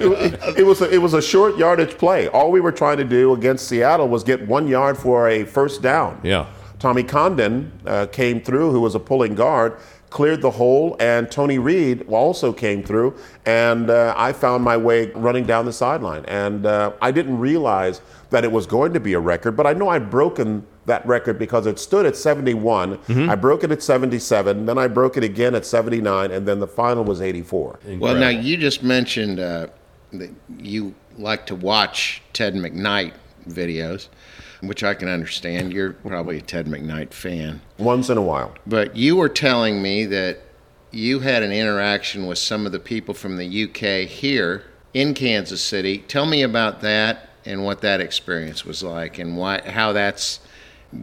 [0.00, 2.28] it, it was a, it was a short yardage play.
[2.28, 5.82] All we were trying to do against Seattle was get one yard for a first
[5.82, 6.20] down.
[6.22, 6.46] Yeah.
[6.78, 9.76] Tommy Condon uh, came through, who was a pulling guard,
[10.08, 15.10] cleared the hole, and Tony Reed also came through, and uh, I found my way
[15.12, 16.24] running down the sideline.
[16.24, 19.72] And uh, I didn't realize that it was going to be a record, but I
[19.72, 22.98] know I'd broken that record because it stood at 71.
[23.28, 26.66] I broke it at 77, then I broke it again at 79, and then the
[26.66, 27.78] final was 84.
[27.98, 29.68] Well, now you just mentioned uh,
[30.12, 33.12] that you like to watch Ted McKnight
[33.48, 34.08] videos,
[34.60, 35.72] which I can understand.
[35.72, 37.60] You're probably a Ted McKnight fan.
[37.78, 38.54] Once in a while.
[38.66, 40.40] But you were telling me that
[40.90, 45.62] you had an interaction with some of the people from the UK here in Kansas
[45.62, 45.98] City.
[45.98, 50.40] Tell me about that and what that experience was like and why how that's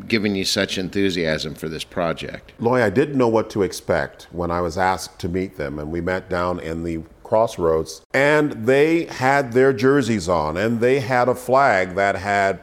[0.08, 2.52] given you such enthusiasm for this project.
[2.60, 5.92] Loy, I didn't know what to expect when I was asked to meet them, and
[5.92, 8.02] we met down in the crossroads.
[8.14, 12.62] And they had their jerseys on, and they had a flag that had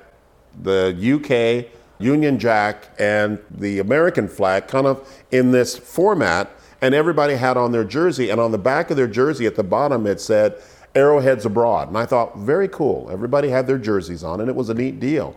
[0.62, 6.50] the UK Union Jack and the American flag kind of in this format.
[6.80, 9.62] And everybody had on their jersey, and on the back of their jersey at the
[9.62, 10.60] bottom it said,
[10.94, 11.88] Arrowheads Abroad.
[11.88, 13.08] And I thought, very cool.
[13.10, 15.34] Everybody had their jerseys on, and it was a neat deal.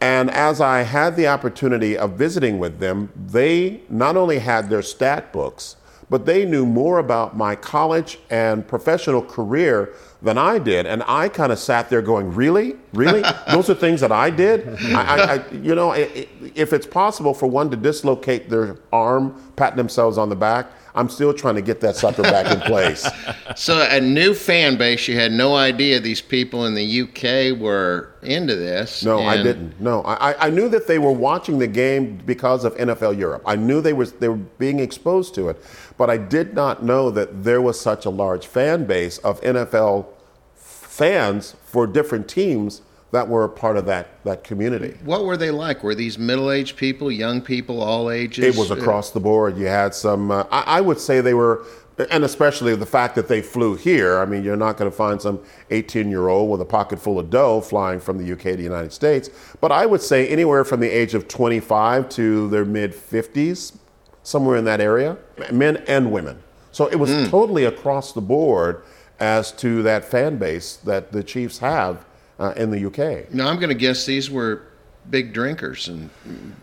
[0.00, 4.82] And as I had the opportunity of visiting with them, they not only had their
[4.82, 5.76] stat books,
[6.08, 9.92] but they knew more about my college and professional career
[10.22, 10.86] than I did.
[10.86, 12.76] And I kind of sat there going, Really?
[12.92, 13.22] Really?
[13.50, 14.68] Those are things that I did?
[14.94, 19.76] I, I, I, you know, if it's possible for one to dislocate their arm, patting
[19.76, 23.08] themselves on the back, I'm still trying to get that sucker back in place.
[23.58, 25.08] So a new fan base.
[25.08, 29.02] You had no idea these people in the UK were into this.
[29.02, 29.80] No, I didn't.
[29.80, 33.42] No, I, I- I knew that they were watching the game because of NFL Europe.
[33.46, 35.62] I knew they was they were being exposed to it,
[35.96, 40.06] but I did not know that there was such a large fan base of NFL
[40.54, 42.82] fans for different teams
[43.12, 44.96] that were a part of that that community.
[45.04, 45.82] What were they like?
[45.82, 48.44] Were these middle-aged people, young people, all ages?
[48.44, 49.56] It was across the board.
[49.56, 50.30] You had some.
[50.30, 51.64] Uh, I, I would say they were,
[52.10, 54.18] and especially the fact that they flew here.
[54.18, 55.40] I mean, you're not going to find some
[55.70, 58.62] 18 year old with a pocket full of dough flying from the UK to the
[58.62, 59.30] United States.
[59.60, 63.76] But I would say anywhere from the age of 25 to their mid 50s,
[64.22, 65.16] somewhere in that area,
[65.52, 66.42] men and women.
[66.72, 68.82] So it was totally across the board
[69.18, 72.04] as to that fan base that the Chiefs have
[72.38, 73.32] uh, in the UK.
[73.32, 74.62] Now I'm going to guess these were
[75.10, 76.10] big drinkers and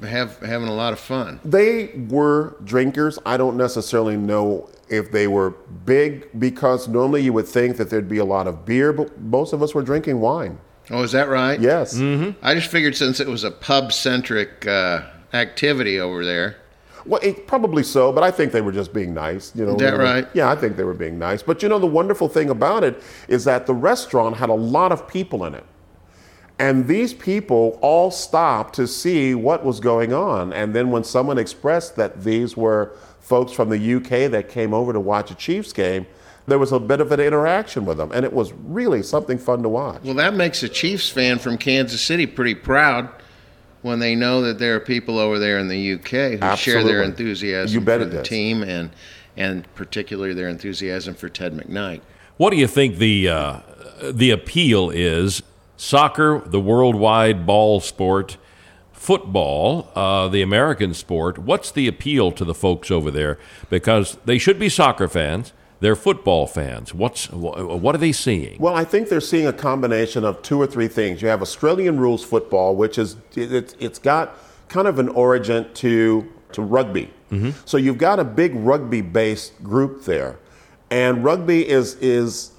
[0.03, 1.39] have having a lot of fun.
[1.45, 3.17] They were drinkers.
[3.25, 5.51] I don't necessarily know if they were
[5.85, 9.53] big because normally you would think that there'd be a lot of beer, but most
[9.53, 10.57] of us were drinking wine.
[10.89, 11.59] Oh, is that right?
[11.59, 11.97] Yes.
[12.41, 15.03] I just figured since it was a pub-centric uh,
[15.33, 16.57] activity over there.
[17.05, 19.51] Well, it, probably so, but I think they were just being nice.
[19.55, 20.27] You know, Is that right?
[20.33, 21.43] Yeah, I think they were being nice.
[21.43, 24.91] But you know, the wonderful thing about it is that the restaurant had a lot
[24.91, 25.65] of people in it.
[26.59, 30.53] And these people all stopped to see what was going on.
[30.53, 34.93] And then when someone expressed that these were folks from the UK that came over
[34.93, 36.05] to watch a Chiefs game,
[36.45, 38.11] there was a bit of an interaction with them.
[38.13, 40.03] And it was really something fun to watch.
[40.03, 43.09] Well, that makes a Chiefs fan from Kansas City pretty proud
[43.83, 47.03] when they know that there are people over there in the UK who share their
[47.03, 48.27] enthusiasm You bet for the does.
[48.27, 48.89] team and
[49.37, 52.01] and particularly their enthusiasm for Ted McKnight.
[52.37, 53.59] What do you think the uh,
[54.11, 55.43] the appeal is?
[55.75, 58.37] Soccer, the worldwide ball sport,
[58.93, 61.37] football, uh, the American sport.
[61.37, 63.37] What's the appeal to the folks over there?
[63.69, 65.51] Because they should be soccer fans.
[65.83, 66.93] They're football fans.
[66.93, 68.55] What's wh- what are they seeing?
[68.57, 71.21] Well, I think they're seeing a combination of two or three things.
[71.21, 74.37] You have Australian rules football, which is it's it's got
[74.69, 77.09] kind of an origin to to rugby.
[77.31, 77.49] Mm-hmm.
[77.65, 80.39] So you've got a big rugby-based group there,
[80.89, 82.51] and rugby is is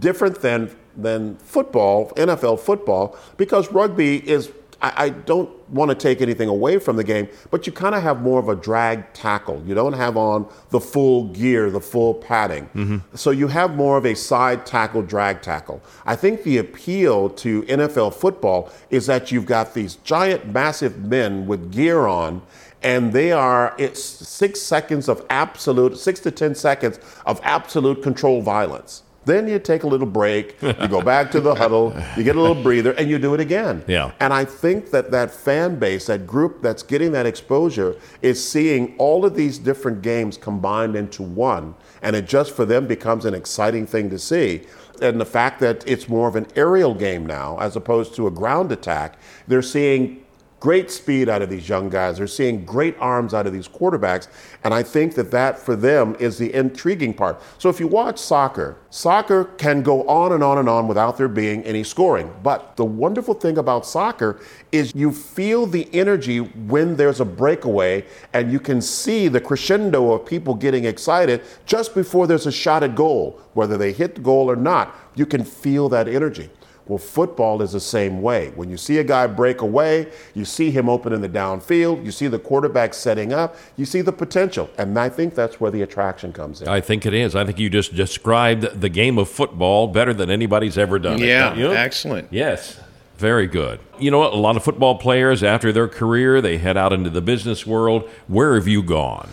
[0.00, 4.50] different than than football, NFL football, because rugby is.
[4.84, 8.02] I, I don't want to take anything away from the game, but you kind of
[8.02, 9.62] have more of a drag tackle.
[9.66, 12.66] You don't have on the full gear, the full padding.
[12.74, 13.16] Mm-hmm.
[13.16, 15.82] So you have more of a side tackle, drag tackle.
[16.04, 21.46] I think the appeal to NFL football is that you've got these giant, massive men
[21.46, 22.42] with gear on
[22.82, 28.42] and they are it's six seconds of absolute six to ten seconds of absolute control
[28.42, 32.36] violence then you take a little break you go back to the huddle you get
[32.36, 34.12] a little breather and you do it again Yeah.
[34.20, 38.94] and i think that that fan base that group that's getting that exposure is seeing
[38.98, 43.34] all of these different games combined into one and it just for them becomes an
[43.34, 44.62] exciting thing to see
[45.02, 48.30] and the fact that it's more of an aerial game now as opposed to a
[48.30, 49.18] ground attack
[49.48, 50.23] they're seeing
[50.64, 52.16] great speed out of these young guys.
[52.16, 54.28] They're seeing great arms out of these quarterbacks.
[54.64, 57.38] And I think that that for them is the intriguing part.
[57.58, 61.28] So if you watch soccer, soccer can go on and on and on without there
[61.28, 62.32] being any scoring.
[62.42, 64.40] But the wonderful thing about soccer
[64.72, 70.12] is you feel the energy when there's a breakaway and you can see the crescendo
[70.12, 73.38] of people getting excited just before there's a shot at goal.
[73.52, 76.48] Whether they hit the goal or not, you can feel that energy.
[76.86, 78.52] Well, football is the same way.
[78.56, 82.10] When you see a guy break away, you see him open in the downfield, you
[82.10, 84.68] see the quarterback setting up, you see the potential.
[84.76, 86.68] And I think that's where the attraction comes in.
[86.68, 87.34] I think it is.
[87.34, 91.18] I think you just described the game of football better than anybody's ever done.
[91.18, 91.72] Yeah, don't you?
[91.72, 92.28] excellent.
[92.30, 92.78] Yes.
[93.16, 93.80] Very good.
[93.98, 94.32] You know what?
[94.32, 98.10] A lot of football players, after their career, they head out into the business world.
[98.26, 99.30] Where have you gone?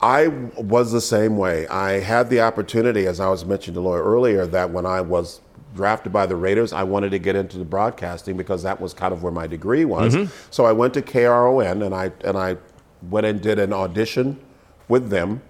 [0.00, 1.66] I was the same way.
[1.68, 5.40] I had the opportunity, as I was mentioning to Lloyd earlier, that when I was
[5.74, 9.12] drafted by the Raiders, I wanted to get into the broadcasting because that was kind
[9.12, 10.14] of where my degree was.
[10.14, 10.32] Mm-hmm.
[10.50, 12.56] So I went to KRON and I and I
[13.10, 14.40] went and did an audition
[14.88, 15.42] with them.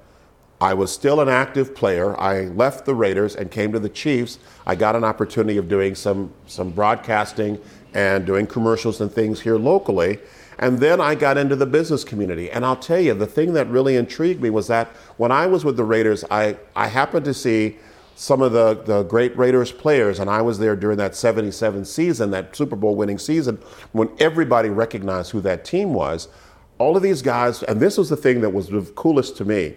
[0.61, 2.19] I was still an active player.
[2.21, 4.39] I left the Raiders and came to the Chiefs.
[4.66, 7.61] I got an opportunity of doing some some broadcasting
[7.95, 10.19] and doing commercials and things here locally.
[10.59, 12.51] And then I got into the business community.
[12.51, 15.64] And I'll tell you, the thing that really intrigued me was that when I was
[15.64, 17.79] with the Raiders, I, I happened to see
[18.19, 22.33] some of the, the great Raiders players, and I was there during that 77 season,
[22.33, 23.61] that Super Bowl winning season,
[23.93, 26.27] when everybody recognized who that team was.
[26.79, 29.77] All of these guys, and this was the thing that was the coolest to me,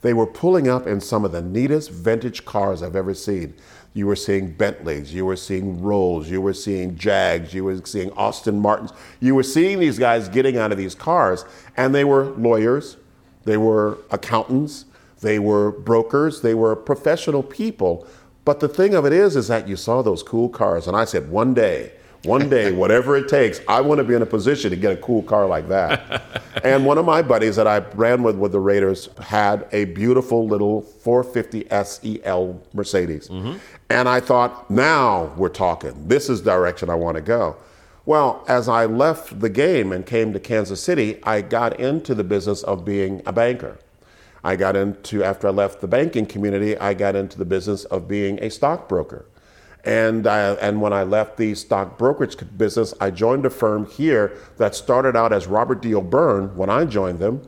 [0.00, 3.52] they were pulling up in some of the neatest vintage cars I've ever seen.
[3.92, 8.10] You were seeing Bentleys, you were seeing Rolls, you were seeing Jags, you were seeing
[8.16, 8.94] Aston Martins.
[9.20, 11.44] You were seeing these guys getting out of these cars,
[11.76, 12.96] and they were lawyers,
[13.44, 14.86] they were accountants,
[15.22, 18.06] they were brokers, they were professional people.
[18.44, 21.04] But the thing of it is, is that you saw those cool cars, and I
[21.04, 21.92] said, one day,
[22.24, 24.96] one day, whatever it takes, I want to be in a position to get a
[24.96, 26.42] cool car like that.
[26.64, 30.46] and one of my buddies that I ran with with the Raiders had a beautiful
[30.46, 33.28] little 450 SEL Mercedes.
[33.28, 33.58] Mm-hmm.
[33.90, 36.08] And I thought, now we're talking.
[36.08, 37.56] This is the direction I want to go.
[38.04, 42.24] Well, as I left the game and came to Kansas City, I got into the
[42.24, 43.78] business of being a banker.
[44.44, 48.08] I got into, after I left the banking community, I got into the business of
[48.08, 49.26] being a stockbroker.
[49.84, 54.74] And, and when I left the stock brokerage business, I joined a firm here that
[54.74, 55.94] started out as Robert D.
[55.94, 57.42] O'Byrne when I joined them,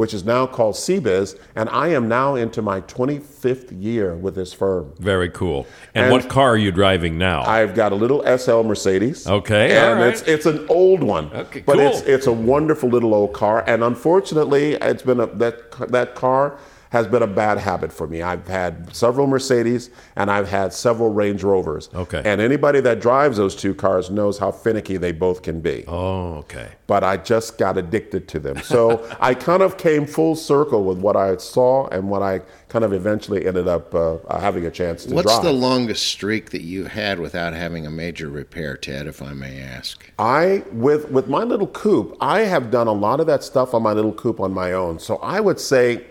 [0.00, 1.38] which is now called CBIZ.
[1.54, 4.94] And I am now into my 25th year with this firm.
[4.98, 5.66] Very cool.
[5.94, 7.42] And, And- what car are you driving now?
[7.42, 9.26] I've got a little SL Mercedes.
[9.26, 10.08] Okay, all and right.
[10.08, 11.26] it's it's an old one.
[11.34, 11.86] Okay, but cool.
[11.88, 13.62] it's it's a wonderful little old car.
[13.66, 16.56] And unfortunately, it's been a that that car
[16.90, 18.20] has been a bad habit for me.
[18.20, 21.88] I've had several Mercedes and I've had several Range Rovers.
[21.94, 22.20] Okay.
[22.24, 25.84] And anybody that drives those two cars knows how finicky they both can be.
[25.86, 26.72] Oh, okay.
[26.88, 28.60] But I just got addicted to them.
[28.62, 32.84] So I kind of came full circle with what I saw and what I kind
[32.84, 35.44] of eventually ended up uh, having a chance to What's drive.
[35.44, 39.60] the longest streak that you had without having a major repair, Ted, if I may
[39.60, 40.10] ask?
[40.18, 43.82] I with with my little coupe, I have done a lot of that stuff on
[43.82, 44.98] my little coupe on my own.
[44.98, 46.04] So I would say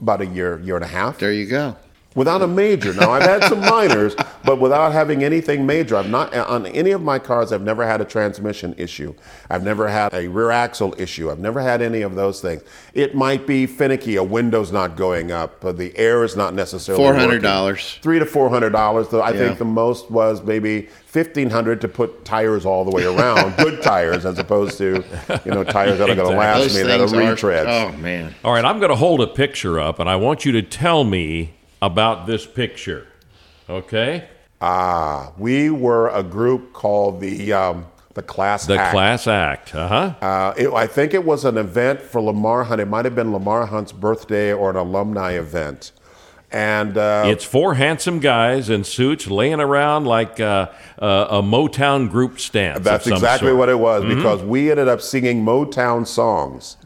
[0.00, 1.18] about a year, year and a half.
[1.18, 1.76] There you go.
[2.20, 2.92] Without a major.
[2.92, 4.14] Now I've had some minors,
[4.44, 5.96] but without having anything major.
[5.96, 7.50] I've not on any of my cars.
[7.50, 9.14] I've never had a transmission issue.
[9.48, 11.30] I've never had a rear axle issue.
[11.30, 12.60] I've never had any of those things.
[12.92, 14.16] It might be finicky.
[14.16, 15.62] A window's not going up.
[15.62, 17.20] But the air is not necessarily Four working.
[17.26, 17.98] hundred dollars.
[18.02, 19.08] Three to four hundred dollars.
[19.08, 19.38] Though I Yeah.
[19.38, 23.80] think the most was maybe fifteen hundred to put tires all the way around, good
[23.82, 25.02] tires, as opposed to
[25.46, 27.34] you know tires that are going to last Those me that are things are.
[27.50, 27.66] retreads.
[27.94, 28.34] Oh man.
[28.44, 31.02] All right, I'm going to hold a picture up, and I want you to tell
[31.04, 33.06] me about this picture.
[33.68, 34.28] Okay?
[34.60, 38.68] Ah, we were a group called the um, the Class Act.
[38.68, 38.92] The Act.
[38.92, 39.74] class act.
[39.74, 40.26] Uh huh.
[40.26, 42.80] Uh, it, I think it was an event for Lamar Hunt.
[42.80, 45.92] It might have been Lamar Hunt's birthday or an alumni event.
[46.52, 50.68] And uh, It's four handsome guys in suits laying around like uh,
[51.00, 52.80] uh, a Motown group stance.
[52.84, 53.58] that's exactly sort.
[53.58, 54.16] what it was Mm-hmm.
[54.16, 56.76] because we ended up singing Motown songs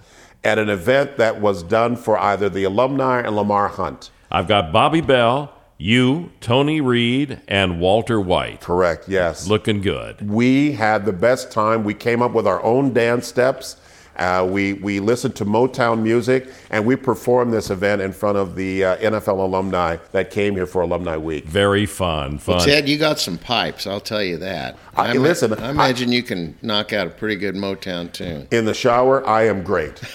[0.45, 4.11] at an event that was done for either the alumni and Lamar Hunt.
[4.35, 8.61] I've got Bobby Bell, you, Tony Reed, and Walter White.
[8.61, 9.47] Correct, yes.
[9.47, 10.28] Looking good.
[10.28, 11.85] we had the best time.
[11.85, 13.76] We came up with our own dance steps.
[14.16, 18.57] Uh, we, we listened to Motown music and we performed this event in front of
[18.57, 21.45] the uh, NFL alumni that came here for Alumni Week.
[21.45, 22.39] Very fun.
[22.39, 22.61] Fun.
[22.61, 23.87] Ted, you got some pipes.
[23.87, 24.76] I'll tell you that.
[24.97, 28.49] I- ma- listen, I imagine you can knock out a pretty good Motown tune.
[28.51, 30.01] In the shower, I am great.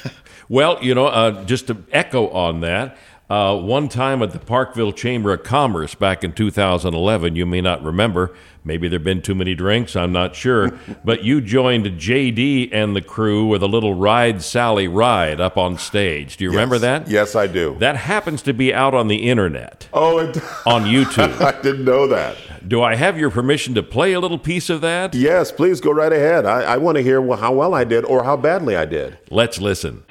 [0.49, 2.97] Well, you know, uh, just to echo on that,
[3.30, 7.84] uh, one time at the Parkville Chamber of Commerce back in 2011, you may not
[7.84, 8.34] remember.
[8.63, 10.71] Maybe there have been too many drinks, I'm not sure.
[11.03, 15.77] but you joined JD and the crew with a little Ride Sally Ride up on
[15.77, 16.38] stage.
[16.38, 17.07] Do you remember that?
[17.07, 17.75] Yes, I do.
[17.80, 21.39] That happens to be out on the internet, oh, it, on YouTube.
[21.41, 22.36] I didn't know that.
[22.67, 25.13] Do I have your permission to play a little piece of that?
[25.13, 26.45] Yes, please go right ahead.
[26.45, 29.17] I, I want to hear how well I did or how badly I did.
[29.30, 30.03] Let's listen.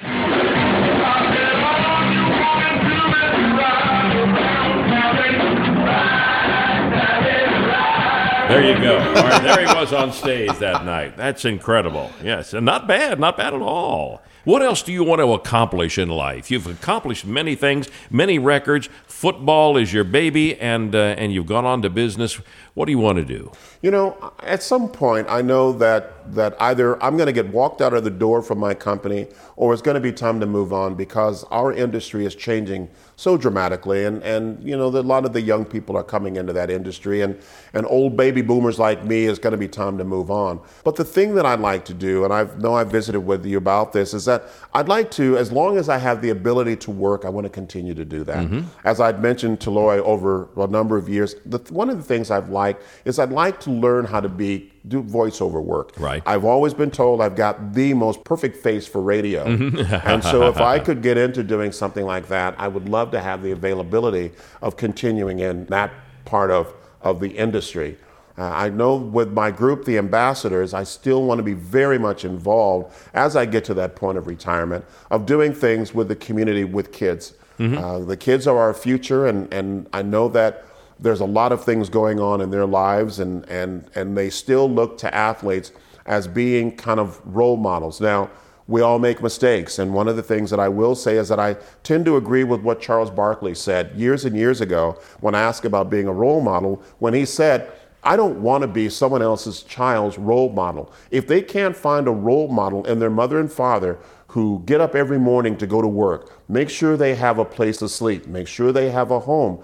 [8.49, 8.97] There you go.
[9.43, 11.15] There he was on stage that night.
[11.15, 12.09] That's incredible.
[12.23, 14.23] Yes, and not bad, not bad at all.
[14.43, 16.49] What else do you want to accomplish in life?
[16.49, 18.89] You've accomplished many things, many records.
[19.05, 22.41] Football is your baby, and uh, and you've gone on to business.
[22.73, 23.51] What do you want to do?
[23.83, 27.81] You know, at some point, I know that that either I'm going to get walked
[27.81, 30.71] out of the door from my company, or it's going to be time to move
[30.73, 35.25] on because our industry is changing so dramatically, and and you know, that a lot
[35.25, 37.37] of the young people are coming into that industry, and
[37.73, 40.59] and old baby boomers like me is going to be time to move on.
[40.83, 43.57] But the thing that I'd like to do, and I know I've visited with you
[43.57, 46.91] about this, is that I'd like to, as long as I have the ability to
[46.91, 48.45] work, I want to continue to do that.
[48.45, 48.61] Mm-hmm.
[48.83, 52.31] As I'd mentioned to Loy over a number of years, the, one of the things
[52.31, 55.93] I've liked is I'd like to learn how to be do voiceover work.
[55.97, 56.23] Right.
[56.25, 59.43] I've always been told I've got the most perfect face for radio.
[59.45, 63.19] and so if I could get into doing something like that, I would love to
[63.19, 65.91] have the availability of continuing in that
[66.25, 67.97] part of, of the industry.
[68.37, 72.23] Uh, I know with my group, the ambassadors, I still want to be very much
[72.23, 76.63] involved as I get to that point of retirement of doing things with the community
[76.63, 77.33] with kids.
[77.59, 80.63] Uh, the kids are our future, and, and I know that
[80.99, 84.69] there's a lot of things going on in their lives, and, and, and they still
[84.69, 85.71] look to athletes
[86.05, 88.01] as being kind of role models.
[88.01, 88.29] Now,
[88.67, 91.39] we all make mistakes, and one of the things that I will say is that
[91.39, 95.65] I tend to agree with what Charles Barkley said years and years ago when asked
[95.65, 97.71] about being a role model, when he said,
[98.03, 100.93] I don't want to be someone else's child's role model.
[101.11, 103.97] If they can't find a role model in their mother and father
[104.27, 107.77] who get up every morning to go to work, make sure they have a place
[107.77, 109.63] to sleep, make sure they have a home,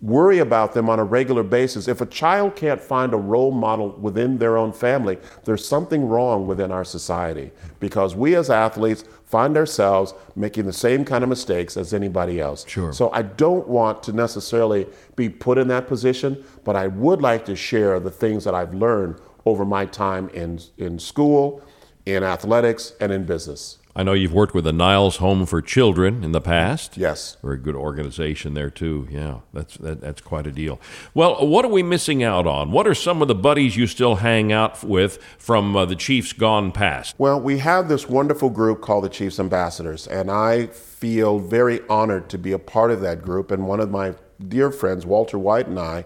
[0.00, 1.88] worry about them on a regular basis.
[1.88, 6.46] If a child can't find a role model within their own family, there's something wrong
[6.46, 11.76] within our society because we as athletes find ourselves making the same kind of mistakes
[11.76, 12.64] as anybody else.
[12.68, 12.92] Sure.
[12.92, 14.86] So I don't want to necessarily
[15.16, 18.74] be put in that position, but I would like to share the things that I've
[18.74, 21.62] learned over my time in in school,
[22.06, 23.77] in athletics, and in business.
[23.98, 26.96] I know you've worked with the Niles Home for Children in the past.
[26.96, 27.36] Yes.
[27.42, 29.08] Very good organization there too.
[29.10, 30.80] Yeah, that's that, that's quite a deal.
[31.14, 32.70] Well, what are we missing out on?
[32.70, 36.32] What are some of the buddies you still hang out with from uh, the Chiefs
[36.32, 37.16] gone past?
[37.18, 42.28] Well, we have this wonderful group called the Chiefs Ambassadors, and I feel very honored
[42.28, 43.50] to be a part of that group.
[43.50, 44.14] And one of my
[44.46, 46.04] dear friends, Walter White, and I,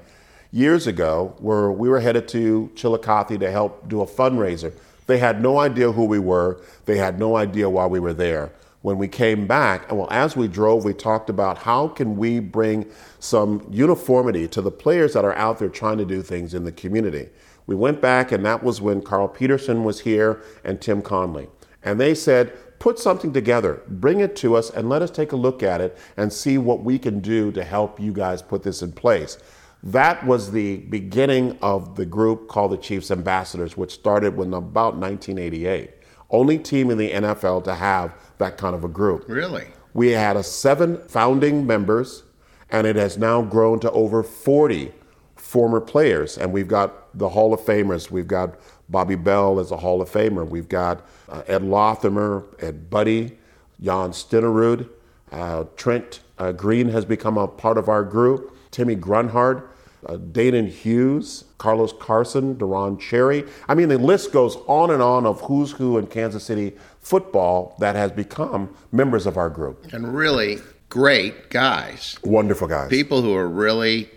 [0.51, 4.73] years ago, were we were headed to Chillicothe to help do a fundraiser
[5.07, 6.61] they had no idea who we were.
[6.85, 8.53] They had no idea why we were there.
[8.83, 12.91] When we came back, well, as we drove, we talked about how can we bring
[13.21, 16.73] some uniformity to the players that are out there trying to do things in the
[16.73, 17.29] community.
[17.67, 21.49] We went back, and that was when Carl Peterson was here and Tim Connolly.
[21.85, 25.37] And they said, put something together, bring it to us, and let us take a
[25.37, 28.83] look at it and see what we can do to help you guys put this
[28.83, 29.39] in place.
[29.83, 34.97] That was the beginning of the group called the Chiefs Ambassadors, which started in about
[34.97, 35.91] 1988.
[36.31, 39.25] Only team in the NFL to have that kind of a group.
[39.29, 39.67] Really?
[39.93, 42.23] We had a seven founding members,
[42.71, 44.93] and it has now grown to over 40
[45.35, 46.39] former players.
[46.39, 48.11] And we've got the Hall of Famers.
[48.11, 48.59] We've got
[48.89, 50.49] Bobby Bell as a Hall of Famer.
[50.49, 53.37] We've got uh, Ed Lothamer, Ed Budde,
[53.81, 54.89] Jan Stenerud,
[55.33, 58.57] Uh, Trent uh, Green has become a part of our group.
[58.71, 59.63] Timmy Grunhard
[60.07, 63.45] uh, Danan Hughes, Carlos Carson, Deron Cherry.
[63.69, 67.77] I mean, the list goes on and on of who's who in Kansas City football
[67.79, 69.93] that has become members of our group.
[69.93, 72.19] And really great guys.
[72.25, 72.89] Wonderful guys.
[72.91, 74.11] People who are really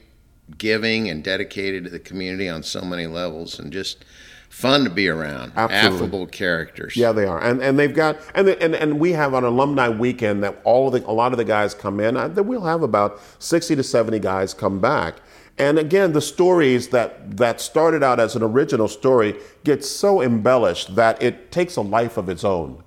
[0.57, 4.05] giving and dedicated to the community on so many levels and just
[4.49, 5.51] fun to be around.
[5.55, 5.97] Absolutely.
[5.97, 6.95] Affable characters.
[6.95, 10.43] Yeah, they are, and and they've got and and and we have an alumni weekend
[10.43, 12.15] that all of the a lot of the guys come in.
[12.15, 15.15] I, we'll have about sixty to seventy guys come back,
[15.57, 20.95] and again, the stories that, that started out as an original story get so embellished
[20.95, 22.83] that it takes a life of its own.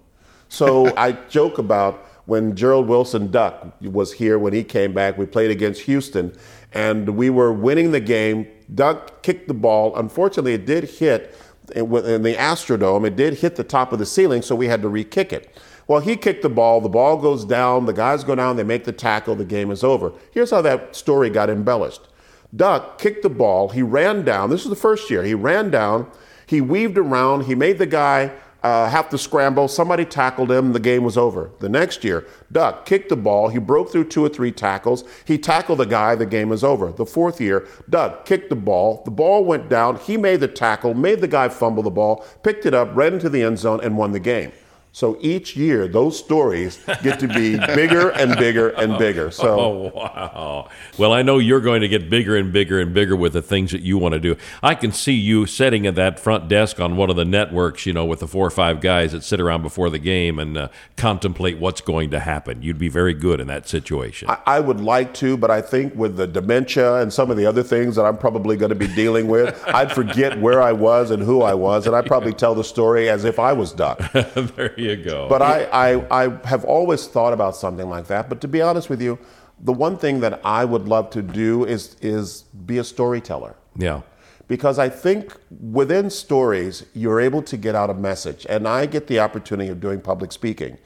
[0.49, 5.25] So I joke about when Jerrel Wilson Duck was here when he came back, we
[5.25, 6.37] played against Houston
[6.75, 8.47] and we were winning the game.
[8.75, 9.97] Duck kicked the ball.
[9.97, 11.35] Unfortunately, it did hit
[11.75, 14.89] in the Astrodome, it did hit the top of the ceiling, so we had to
[14.89, 15.55] re kick it.
[15.87, 18.85] Well, he kicked the ball, the ball goes down, the guys go down, they make
[18.85, 20.13] the tackle, the game is over.
[20.31, 22.08] Here's how that story got embellished.
[22.55, 23.69] Duck kicked the ball.
[23.69, 24.51] He ran down.
[24.51, 25.23] This was the first year.
[25.23, 26.11] He ran down.
[26.47, 27.45] He weaved around.
[27.45, 28.33] He made the guy
[28.63, 29.69] uh, have to scramble.
[29.69, 30.73] Somebody tackled him.
[30.73, 31.51] The game was over.
[31.61, 33.49] The next year, Duck kicked the ball.
[33.49, 35.05] He broke through two or three tackles.
[35.25, 36.15] He tackled the guy.
[36.15, 36.91] The game was over.
[36.91, 39.03] The fourth year, Duck kicked the ball.
[39.05, 39.99] The ball went down.
[39.99, 43.29] He made the tackle, made the guy fumble the ball, picked it up, ran into
[43.29, 44.53] the end zone, and won the game.
[44.99, 49.31] So each year, those stories get to be bigger and bigger and bigger.
[49.31, 50.69] So, oh, wow.
[50.99, 53.71] Well, I know you're going to get bigger and bigger and bigger with the things
[53.71, 54.35] that you want to do.
[54.61, 57.93] I can see you sitting at that front desk on one of the networks, you
[57.93, 60.69] know, with the four or five guys that sit around before the game and uh,
[60.97, 62.63] contemplate what's going to happen.
[62.63, 64.29] You'd be very good in that situation.
[64.29, 67.47] I, I would like to, but I think with the dementia and some of the
[67.47, 71.13] other things that I'm probably going to be dealing with, I'd forget where I was
[71.13, 73.69] and who I was, and I'd probably tell the story as if I was
[74.57, 75.29] there you go.
[75.29, 78.29] But I, I, I have always thought about something like that.
[78.29, 79.19] But to be honest with you,
[79.61, 83.57] the one thing that I would love to do is is be a storyteller.
[83.77, 84.03] Yeah.
[84.47, 88.47] Because I think within stories, you're able to get out a message.
[88.49, 90.79] And I get the opportunity of doing public speaking.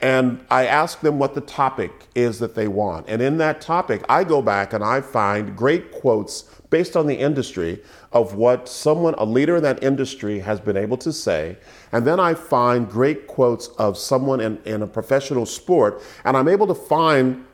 [0.00, 3.08] And I ask them what the topic is that they want.
[3.08, 7.14] And in that topic, I go back and I find great quotes based on the
[7.14, 7.80] industry
[8.12, 11.56] of what someone, a leader in that industry, has been able to say.
[11.94, 16.02] And then I find great quotes of someone in, in a professional sport.
[16.24, 17.46] And I'm able to find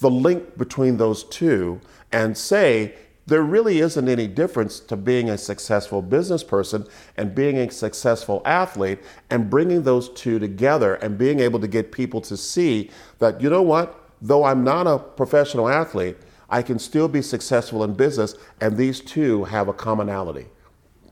[0.00, 1.80] the link between those two
[2.12, 2.94] and say,
[3.24, 6.86] there really isn't any difference to being a successful business person
[7.16, 8.98] and being a successful athlete
[9.30, 13.48] and bringing those two together and being able to get people to see that, you
[13.48, 16.18] know what, though I'm not a professional athlete,
[16.50, 20.48] I can still be successful in business and these two have a commonality.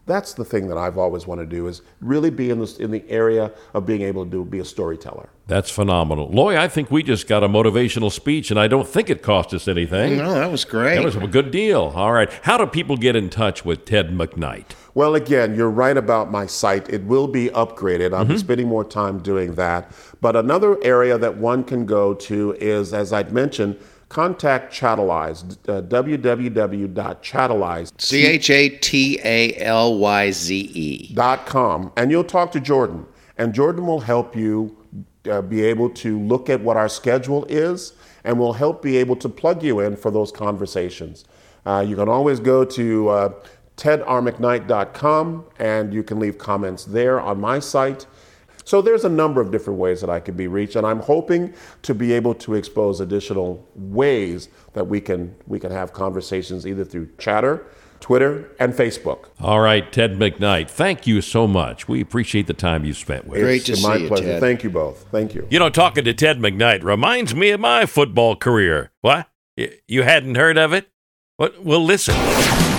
[0.06, 2.90] That's the thing that I've always wanted to do is really be in, this, in
[2.90, 5.30] the area of being able to do, be a storyteller.
[5.46, 6.28] That's phenomenal.
[6.28, 9.54] Loy, I think we just got a motivational speech, and I don't think it cost
[9.54, 10.18] us anything.
[10.18, 10.96] No, that was great.
[10.96, 11.92] That was a good deal.
[11.94, 12.30] All right.
[12.42, 14.66] How do people get in touch with Ted McKnight?
[14.94, 16.88] Well, again, you're right about my site.
[16.88, 18.16] It will be upgraded.
[18.16, 18.36] I'm mm-hmm.
[18.36, 19.92] spending more time doing that.
[20.20, 23.78] But another area that one can go to is, as I'd mentioned,
[24.14, 27.90] contact Chatalyze, uh, www.chatalyze.
[27.98, 31.12] C H A T A L Y Z E.
[31.12, 31.90] Dot com.
[31.96, 33.06] And you'll talk to Jordan.
[33.38, 34.76] And Jordan will help you
[35.28, 39.16] uh, be able to look at what our schedule is and will help be able
[39.16, 41.24] to plug you in for those conversations.
[41.66, 43.30] Uh, you can always go to uh,
[43.76, 48.06] tedarmcknight.com and you can leave comments there on my site.
[48.64, 51.52] So there's a number of different ways that I could be reached, and I'm hoping
[51.82, 56.84] to be able to expose additional ways that we can we can have conversations either
[56.84, 57.66] through chatter,
[58.00, 59.26] Twitter, and Facebook.
[59.40, 61.88] All right, Ted McKnight, thank you so much.
[61.88, 63.44] We appreciate the time you spent with us.
[63.44, 64.24] Great to It's see my you, pleasure.
[64.24, 64.40] Ted.
[64.40, 65.06] Thank you both.
[65.10, 65.46] Thank you.
[65.50, 68.90] You know, talking to Ted McKnight reminds me of my football career.
[69.02, 69.28] What?
[69.86, 70.88] You hadn't heard of it?
[71.36, 71.64] What?
[71.64, 72.14] Well, listen.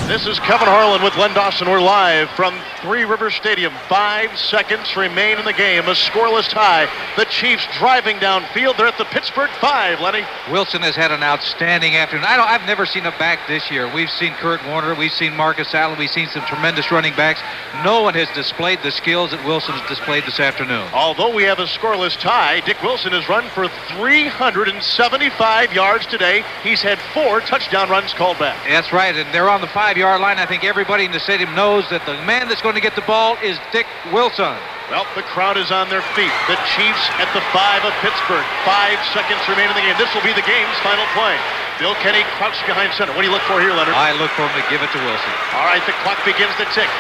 [0.08, 1.68] This is Kevin Harlan with Len Dawson.
[1.68, 3.74] We're live from Three Rivers Stadium.
[3.90, 5.86] Five seconds remain in the game.
[5.86, 6.88] A scoreless tie.
[7.18, 8.78] The Chiefs driving downfield.
[8.78, 10.00] They're at the Pittsburgh five.
[10.00, 10.24] Lenny.
[10.52, 12.24] Wilson has had an outstanding afternoon.
[12.24, 13.92] I don't, I've never seen a back this year.
[13.92, 17.42] We've seen Kurt Warner, we've seen Marcus Allen, we've seen some tremendous running backs.
[17.84, 20.88] No one has displayed the skills that Wilson has displayed this afternoon.
[20.94, 23.68] Although we have a scoreless tie, Dick Wilson has run for
[23.98, 26.44] 375 yards today.
[26.62, 28.64] He's had four touchdown runs called back.
[28.68, 30.36] That's right, and they're on the five-yard line.
[30.36, 33.08] I think everybody in the stadium knows that the man that's going to get the
[33.08, 34.52] ball is Dick Wilson.
[34.92, 36.36] Well, the crowd is on their feet.
[36.52, 38.44] The Chiefs at the five of Pittsburgh.
[38.68, 39.96] Five seconds remain in the game.
[39.96, 41.40] This will be the game's final play.
[41.80, 43.16] Bill Kenney crouched behind center.
[43.16, 43.96] What do you look for here, Leonard?
[43.96, 45.32] I look for him to give it to Wilson.
[45.56, 46.92] All right, the clock begins to tick.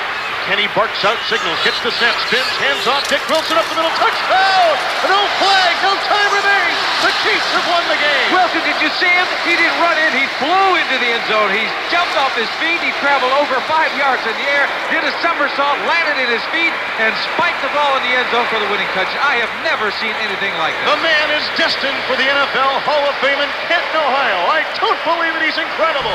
[0.45, 3.01] Kenney barks out signals, gets the snap, spins, hands off.
[3.09, 4.73] Dick Wilson up the middle, touchdown!
[5.09, 6.77] No flag, no time remains.
[7.01, 8.29] The Chiefs have won the game.
[8.29, 9.25] Wilson, did you see him?
[9.41, 10.13] He didn't run in.
[10.13, 11.49] He flew into the end zone.
[11.49, 12.77] He jumped off his feet.
[12.81, 16.73] He traveled over five yards in the air, did a somersault, landed in his feet,
[17.01, 19.09] and spiked the ball in the end zone for the winning touch.
[19.17, 23.17] I have never seen anything like The man is destined for the NFL Hall of
[23.17, 24.37] Fame in Canton, Ohio.
[24.45, 25.41] I don't believe it.
[25.41, 26.13] He's incredible.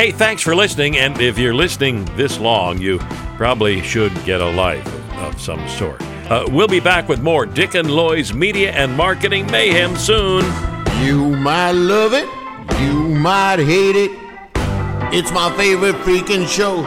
[0.00, 0.96] Hey, thanks for listening.
[0.96, 2.98] And if you're listening this long, you
[3.40, 4.86] probably should get a life
[5.16, 5.98] of, some sort.
[6.30, 10.44] Uh, we'll be back with more Dick and Loy's Media and Marketing Mayhem soon.
[11.02, 12.28] You might love it,
[12.82, 14.10] you might hate it.
[15.10, 16.84] It's my favorite freaking show.